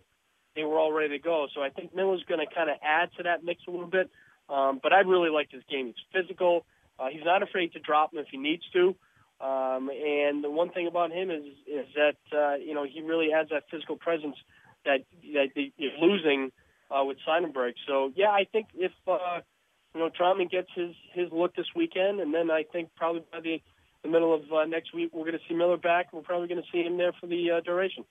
they 0.55 0.63
were 0.63 0.79
all 0.79 0.93
ready 0.93 1.19
to 1.19 1.23
go. 1.23 1.49
So 1.55 1.61
I 1.61 1.71
think 1.71 1.95
Miller's 1.95 2.25
going 2.29 2.41
to 2.41 2.53
kind 2.53 2.71
of 2.71 2.77
add 2.83 3.11
to 3.17 3.25
that 3.25 3.45
mix 3.45 3.63
a 3.67 3.71
little 3.71 3.89
bit. 3.89 4.11
Um, 4.49 4.81
but 4.83 4.93
I 4.93 5.01
really 5.01 5.29
like 5.29 5.51
his 5.51 5.63
game. 5.69 5.87
He's 5.87 6.23
physical. 6.23 6.65
Uh, 6.99 7.09
he's 7.11 7.25
not 7.25 7.43
afraid 7.43 7.73
to 7.73 7.81
drop 7.81 8.15
him 8.15 8.21
if 8.21 8.27
he 8.31 8.39
needs 8.39 8.63
to. 8.73 8.95
Um, 9.41 9.91
and 9.91 10.43
the 10.43 10.51
one 10.51 10.71
thing 10.71 10.87
about 10.87 11.13
him 11.13 11.31
is 11.31 11.45
is 11.67 11.87
that 11.95 12.17
uh, 12.37 12.55
you 12.55 12.75
know 12.75 12.85
he 12.85 13.03
really 13.03 13.31
has 13.35 13.49
that 13.51 13.65
physical 13.71 13.97
presence 13.97 14.37
that 14.85 15.01
that 15.35 15.49
you're 15.77 15.99
losing 16.01 16.53
uh, 16.91 17.05
with 17.05 17.19
Seidenberg. 17.29 17.75
So 17.87 18.13
yeah, 18.17 18.31
I 18.31 18.47
think 18.51 18.69
if 18.75 18.93
uh, 19.07 19.41
you 19.95 20.01
know 20.01 20.09
Trotman 20.09 20.49
gets 20.51 20.69
his 20.75 20.95
his 21.13 21.29
look 21.33 21.55
this 21.55 21.67
weekend, 21.77 22.21
and 22.21 22.33
then 22.33 22.51
I 22.51 22.65
think 22.73 22.89
probably 22.97 23.25
by 23.31 23.41
the 23.41 23.61
the 24.03 24.09
middle 24.09 24.35
of 24.35 24.43
uh, 24.53 24.65
next 24.65 24.95
week, 24.95 25.11
we're 25.13 25.25
going 25.25 25.33
to 25.39 25.45
see 25.49 25.55
Miller 25.55 25.77
back. 25.77 26.13
We're 26.13 26.23
probably 26.23 26.49
going 26.49 26.63
to 26.63 26.69
see 26.73 26.83
him 26.83 26.97
there 26.97 27.13
for 27.21 27.27
the 27.27 27.51
uh, 27.51 27.61
duration. 27.61 28.05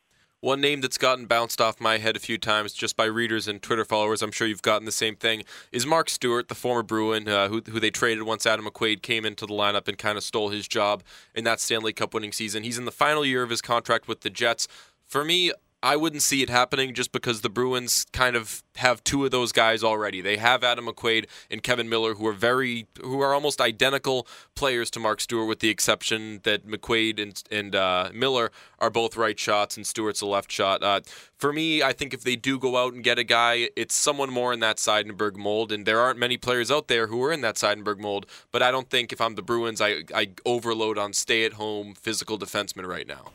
One 0.45 0.61
name 0.61 0.81
that's 0.81 0.99
gotten 0.99 1.25
bounced 1.25 1.59
off 1.59 1.81
my 1.81 1.97
head 1.97 2.15
a 2.15 2.19
few 2.19 2.37
times 2.37 2.73
just 2.73 2.95
by 2.95 3.05
readers 3.05 3.47
and 3.47 3.59
Twitter 3.59 3.83
followers, 3.83 4.21
I'm 4.21 4.31
sure 4.31 4.45
you've 4.45 4.61
gotten 4.61 4.85
the 4.85 4.91
same 4.91 5.15
thing, 5.15 5.43
is 5.71 5.87
Mark 5.87 6.07
Stuart, 6.07 6.49
the 6.49 6.53
former 6.53 6.83
Bruin, 6.83 7.27
uh, 7.27 7.47
who, 7.47 7.63
who 7.67 7.79
they 7.79 7.89
traded 7.89 8.21
once 8.21 8.45
Adam 8.45 8.67
McQuaid 8.67 9.01
came 9.01 9.25
into 9.25 9.47
the 9.47 9.55
lineup 9.55 9.87
and 9.87 9.97
kind 9.97 10.19
of 10.19 10.23
stole 10.23 10.49
his 10.49 10.67
job 10.67 11.01
in 11.33 11.45
that 11.45 11.59
Stanley 11.59 11.93
Cup 11.93 12.13
winning 12.13 12.31
season. 12.31 12.61
He's 12.61 12.77
in 12.77 12.85
the 12.85 12.91
final 12.91 13.25
year 13.25 13.41
of 13.41 13.49
his 13.49 13.59
contract 13.59 14.07
with 14.07 14.21
the 14.21 14.29
Jets. 14.29 14.67
For 15.07 15.25
me, 15.25 15.51
I 15.85 15.95
wouldn't 15.97 16.23
see 16.23 16.41
it 16.41 16.49
happening 16.49 16.95
just 16.95 17.11
because 17.11 17.41
the 17.41 17.49
Bruins 17.49 18.07
kind 18.11 18.35
of 18.35 18.63
have 18.77 19.03
two 19.03 19.23
of 19.23 19.29
those 19.29 19.51
guys 19.51 19.83
already. 19.83 20.19
They 20.19 20.37
have 20.37 20.63
Adam 20.63 20.87
McQuaid 20.87 21.27
and 21.51 21.61
Kevan 21.61 21.87
Miller, 21.87 22.15
who 22.15 22.25
are 22.25 22.33
very, 22.33 22.87
who 23.03 23.21
are 23.21 23.35
almost 23.35 23.61
identical 23.61 24.27
players 24.55 24.89
to 24.91 24.99
Mark 24.99 25.21
Stuart, 25.21 25.45
with 25.45 25.59
the 25.59 25.69
exception 25.69 26.39
that 26.41 26.65
McQuaid 26.65 27.21
and, 27.21 27.43
and 27.51 27.75
uh, 27.75 28.09
Miller 28.15 28.51
are 28.79 28.89
both 28.89 29.15
right 29.15 29.39
shots 29.39 29.77
and 29.77 29.85
Stuart's 29.85 30.21
a 30.21 30.25
left 30.25 30.51
shot. 30.51 30.81
Uh, 30.81 31.01
for 31.37 31.53
me, 31.53 31.83
I 31.83 31.93
think 31.93 32.15
if 32.15 32.23
they 32.23 32.35
do 32.35 32.57
go 32.57 32.77
out 32.77 32.93
and 32.95 33.03
get 33.03 33.19
a 33.19 33.23
guy, 33.23 33.69
it's 33.75 33.93
someone 33.93 34.31
more 34.31 34.53
in 34.53 34.61
that 34.61 34.77
Seidenberg 34.77 35.35
mold, 35.35 35.71
and 35.71 35.85
there 35.85 35.99
aren't 35.99 36.17
many 36.17 36.35
players 36.35 36.71
out 36.71 36.87
there 36.87 37.07
who 37.07 37.23
are 37.23 37.31
in 37.31 37.41
that 37.41 37.57
Seidenberg 37.57 37.99
mold. 37.99 38.25
But 38.51 38.63
I 38.63 38.71
don't 38.71 38.89
think 38.89 39.13
if 39.13 39.21
I'm 39.21 39.35
the 39.35 39.43
Bruins, 39.43 39.79
I, 39.81 40.01
I 40.15 40.31
overload 40.47 40.97
on 40.97 41.13
stay-at-home 41.13 41.93
physical 41.93 42.39
defensemen 42.39 42.87
right 42.87 43.07
now. 43.07 43.25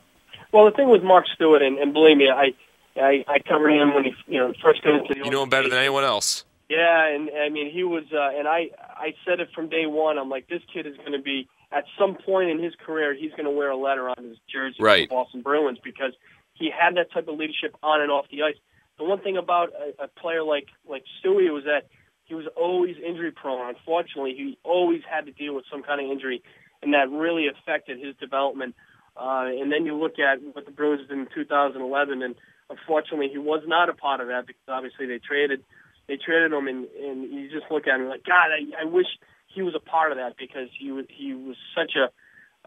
Well, 0.51 0.65
the 0.65 0.71
thing 0.71 0.89
with 0.89 1.03
Mark 1.03 1.25
Stuart, 1.33 1.61
and, 1.61 1.77
and 1.77 1.93
believe 1.93 2.17
me, 2.17 2.29
I, 2.29 2.53
I 2.99 3.23
I 3.27 3.39
covered 3.39 3.69
him 3.69 3.93
when 3.93 4.03
he 4.05 4.13
you 4.27 4.39
know 4.39 4.53
first 4.61 4.83
came 4.83 4.95
into 4.95 5.13
the. 5.13 5.25
You 5.25 5.31
know 5.31 5.43
him 5.43 5.49
better 5.49 5.69
than 5.69 5.79
anyone 5.79 6.03
else. 6.03 6.45
Yeah, 6.69 7.07
and 7.07 7.29
I 7.29 7.49
mean 7.49 7.71
he 7.71 7.83
was, 7.83 8.03
uh, 8.13 8.37
and 8.37 8.47
I 8.47 8.69
I 8.79 9.13
said 9.25 9.39
it 9.39 9.49
from 9.53 9.69
day 9.69 9.85
one. 9.85 10.17
I'm 10.17 10.29
like, 10.29 10.47
this 10.47 10.61
kid 10.73 10.85
is 10.85 10.97
going 10.97 11.13
to 11.13 11.21
be 11.21 11.47
at 11.71 11.85
some 11.97 12.15
point 12.15 12.49
in 12.49 12.61
his 12.61 12.73
career, 12.85 13.13
he's 13.13 13.31
going 13.31 13.45
to 13.45 13.51
wear 13.51 13.69
a 13.69 13.77
letter 13.77 14.09
on 14.09 14.23
his 14.23 14.37
jersey 14.51 14.77
right. 14.79 15.07
for 15.09 15.23
Boston 15.23 15.41
Bruins 15.41 15.79
because 15.83 16.13
he 16.53 16.69
had 16.69 16.95
that 16.97 17.11
type 17.11 17.27
of 17.27 17.37
leadership 17.37 17.75
on 17.81 18.01
and 18.01 18.11
off 18.11 18.25
the 18.29 18.43
ice. 18.43 18.55
The 18.97 19.05
one 19.05 19.21
thing 19.21 19.37
about 19.37 19.71
a, 19.73 20.03
a 20.03 20.07
player 20.07 20.43
like 20.43 20.67
like 20.87 21.03
Stewie 21.23 21.51
was 21.51 21.63
that 21.65 21.87
he 22.25 22.35
was 22.35 22.45
always 22.55 22.97
injury 22.97 23.31
prone. 23.31 23.69
Unfortunately, 23.69 24.33
he 24.35 24.57
always 24.63 25.01
had 25.09 25.25
to 25.25 25.31
deal 25.31 25.55
with 25.55 25.65
some 25.71 25.81
kind 25.81 26.01
of 26.01 26.11
injury, 26.11 26.43
and 26.83 26.93
that 26.93 27.09
really 27.09 27.47
affected 27.47 27.99
his 27.99 28.15
development. 28.17 28.75
Uh, 29.15 29.45
and 29.47 29.71
then 29.71 29.85
you 29.85 29.95
look 29.95 30.19
at 30.19 30.41
what 30.53 30.65
the 30.65 30.71
Bruins 30.71 31.07
did 31.07 31.17
in 31.17 31.27
2011, 31.33 32.21
and 32.21 32.35
unfortunately, 32.69 33.29
he 33.29 33.37
was 33.37 33.61
not 33.67 33.89
a 33.89 33.93
part 33.93 34.21
of 34.21 34.27
that 34.27 34.47
because 34.47 34.61
obviously 34.67 35.05
they 35.05 35.19
traded 35.19 35.63
they 36.07 36.17
traded 36.17 36.51
him, 36.51 36.67
and, 36.67 36.87
and 37.01 37.31
you 37.31 37.49
just 37.49 37.71
look 37.71 37.87
at 37.87 37.99
him 37.99 38.09
like, 38.09 38.23
God, 38.25 38.49
I, 38.51 38.81
I 38.81 38.85
wish 38.85 39.07
he 39.47 39.61
was 39.61 39.75
a 39.75 39.79
part 39.79 40.11
of 40.11 40.17
that 40.17 40.35
because 40.37 40.69
he 40.77 40.91
was 40.91 41.05
he 41.09 41.33
was 41.33 41.55
such 41.75 41.93
a 41.95 42.09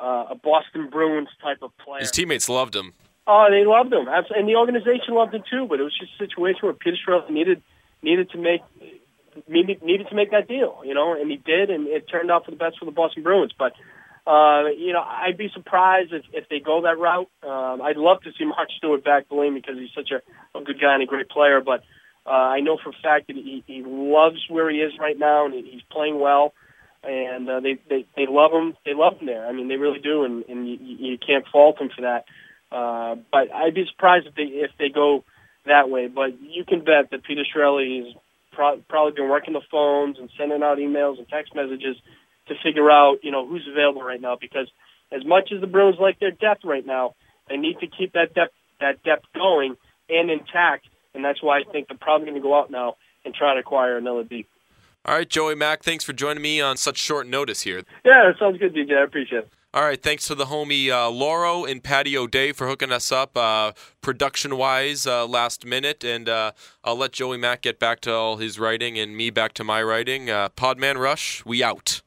uh, 0.03 0.29
a 0.31 0.35
Boston 0.35 0.89
Bruins 0.91 1.29
type 1.43 1.59
of 1.63 1.77
player. 1.79 2.01
His 2.01 2.11
teammates 2.11 2.49
loved 2.49 2.75
him. 2.75 2.93
Oh, 3.27 3.47
they 3.51 3.65
loved 3.65 3.93
him, 3.93 4.07
and 4.09 4.49
the 4.49 4.57
organization 4.57 5.15
loved 5.15 5.35
him 5.35 5.43
too. 5.51 5.67
But 5.69 5.81
it 5.81 5.83
was 5.83 5.97
just 5.99 6.13
a 6.21 6.25
situation 6.27 6.61
where 6.63 6.75
Peter 6.75 6.97
Chiarelli 7.07 7.31
needed 7.31 7.63
needed 8.03 8.31
to 8.31 8.39
make 8.39 8.61
needed 9.49 9.83
needed 9.83 10.09
to 10.09 10.15
make 10.15 10.31
that 10.31 10.47
deal, 10.47 10.83
you 10.85 10.95
know, 10.95 11.19
and 11.19 11.31
he 11.31 11.39
did, 11.39 11.71
and 11.71 11.87
it 11.87 12.09
turned 12.09 12.31
out 12.31 12.45
for 12.45 12.51
the 12.51 12.57
best 12.57 12.79
for 12.79 12.85
the 12.85 12.91
Boston 12.91 13.23
Bruins. 13.23 13.53
But 13.59 13.73
uh, 14.27 14.65
you 14.77 14.93
know, 14.93 15.03
I'd 15.03 15.37
be 15.37 15.51
surprised 15.53 16.13
if, 16.13 16.25
if 16.33 16.49
they 16.49 16.61
go 16.61 16.83
that 16.83 16.99
route. 16.99 17.29
Um, 17.43 17.83
I'd 17.83 17.97
love 17.97 18.23
to 18.23 18.31
see 18.39 18.45
Mark 18.45 18.69
Stuart 18.79 19.05
back, 19.05 19.31
me, 19.31 19.51
because 19.55 19.77
he's 19.79 19.91
such 19.95 20.11
a, 20.13 20.59
a 20.59 20.63
good 20.63 20.81
guy 20.81 20.95
and 20.95 21.03
a 21.03 21.07
great 21.07 21.29
player. 21.29 21.61
But 21.61 21.83
uh, 22.27 22.31
I 22.31 22.61
know 22.61 22.79
for 22.83 22.91
a 22.91 23.03
fact 23.03 23.27
that 23.27 23.37
he, 23.37 23.63
he 23.67 23.83
loves 23.85 24.39
where 24.49 24.71
he 24.71 24.79
is 24.79 24.93
right 24.99 25.19
now, 25.19 25.45
and 25.45 25.55
he's 25.55 25.83
playing 25.91 26.19
well. 26.19 26.55
And 27.03 27.47
uh, 27.51 27.61
they, 27.61 27.79
they 27.91 28.07
they 28.17 28.27
love 28.27 28.51
him. 28.51 28.75
They 28.87 28.95
love 28.95 29.19
him 29.19 29.27
there. 29.27 29.47
I 29.47 29.53
mean, 29.53 29.69
they 29.69 29.77
really 29.77 30.01
do, 30.01 30.25
and, 30.25 30.43
and 30.49 30.67
you, 30.67 30.79
you 30.81 31.19
can't 31.19 31.45
fault 31.53 31.79
him 31.79 31.91
for 31.95 32.01
that. 32.01 32.25
Uh, 32.73 33.17
but 33.31 33.53
I'd 33.55 33.75
be 33.75 33.85
surprised 33.91 34.27
if 34.27 34.35
they 34.35 34.45
if 34.45 34.71
they 34.79 34.89
go 34.89 35.23
that 35.67 35.91
way. 35.91 36.07
But 36.09 36.41
you 36.41 36.65
can 36.65 36.81
bet 36.81 37.11
that 37.11 37.25
Peter 37.25 37.43
Chiarelli 37.45 38.07
has 38.07 38.15
pro- 38.53 38.81
probably 38.89 39.13
been 39.13 39.29
working 39.29 39.53
the 39.53 39.61
phones 39.71 40.19
and 40.19 40.31
sending 40.39 40.63
out 40.63 40.79
emails 40.79 41.19
and 41.19 41.29
text 41.29 41.55
messages 41.55 41.97
to 42.49 42.55
figure 42.63 42.91
out, 42.91 43.19
you 43.23 43.31
know, 43.31 43.47
who's 43.47 43.67
available 43.71 44.03
right 44.03 44.21
now. 44.21 44.37
Because 44.41 44.69
as 45.13 45.25
much 45.25 45.51
as 45.55 45.61
the 45.61 45.67
Bruins 45.67 45.97
like 46.01 46.19
their 46.21 46.31
depth 46.31 46.65
right 46.65 46.85
now, 46.85 47.15
they 47.49 47.57
need 47.57 47.79
to 47.81 47.87
keep 47.87 48.13
that 48.13 48.35
depth 48.35 48.55
that 48.81 49.03
depth 49.03 49.27
going 49.35 49.77
and 50.09 50.31
intact. 50.31 50.87
And 51.15 51.25
that's 51.25 51.43
why 51.43 51.61
I 51.61 51.63
think 51.71 51.89
they're 51.89 51.97
probably 51.97 52.27
going 52.27 52.41
to 52.41 52.43
go 52.43 52.59
out 52.59 52.71
now 52.71 52.97
and 53.25 53.35
try 53.35 53.55
to 53.55 53.61
acquire 53.61 53.97
another 53.97 54.25
D. 54.25 54.47
All 55.07 55.15
right, 55.15 55.29
Joey 55.29 55.55
Mack, 55.55 55.83
thanks 55.83 56.03
for 56.03 56.15
joining 56.15 56.43
me 56.43 56.61
on 56.61 56.79
such 56.79 56.97
short 56.97 57.27
notice 57.27 57.63
here. 57.63 57.83
Yeah, 58.05 58.25
that 58.27 58.37
sounds 58.39 58.59
good, 58.59 58.75
DJ. 58.75 58.99
I 58.99 59.05
appreciate 59.05 59.41
it. 59.41 59.53
All 59.75 59.83
right, 59.83 60.01
thanks 60.01 60.27
to 60.29 60.35
the 60.35 60.47
homie 60.47 60.89
uh, 60.89 61.11
Lauro 61.11 61.65
and 61.65 61.83
Patio 61.83 62.27
Day 62.27 62.53
for 62.53 62.69
hooking 62.69 62.93
us 62.93 63.11
up 63.11 63.37
uh, 63.37 63.73
production 64.01 64.57
wise 64.57 65.05
uh, 65.05 65.27
last 65.27 65.67
minute. 65.67 66.05
And 66.05 66.29
uh, 66.29 66.53
I'll 66.85 66.97
let 66.97 67.13
Joey 67.13 67.39
Mack 67.39 67.63
get 67.63 67.79
back 67.79 68.01
to 68.03 68.13
all 68.13 68.37
his 68.37 68.59
writing 68.59 68.99
and 68.99 69.17
me 69.17 69.31
back 69.31 69.53
to 69.55 69.65
my 69.65 69.83
writing. 69.83 70.31
Uh, 70.31 70.49
Podman 70.51 70.97
Rush, 70.97 71.45
we 71.45 71.63
out. 71.63 72.03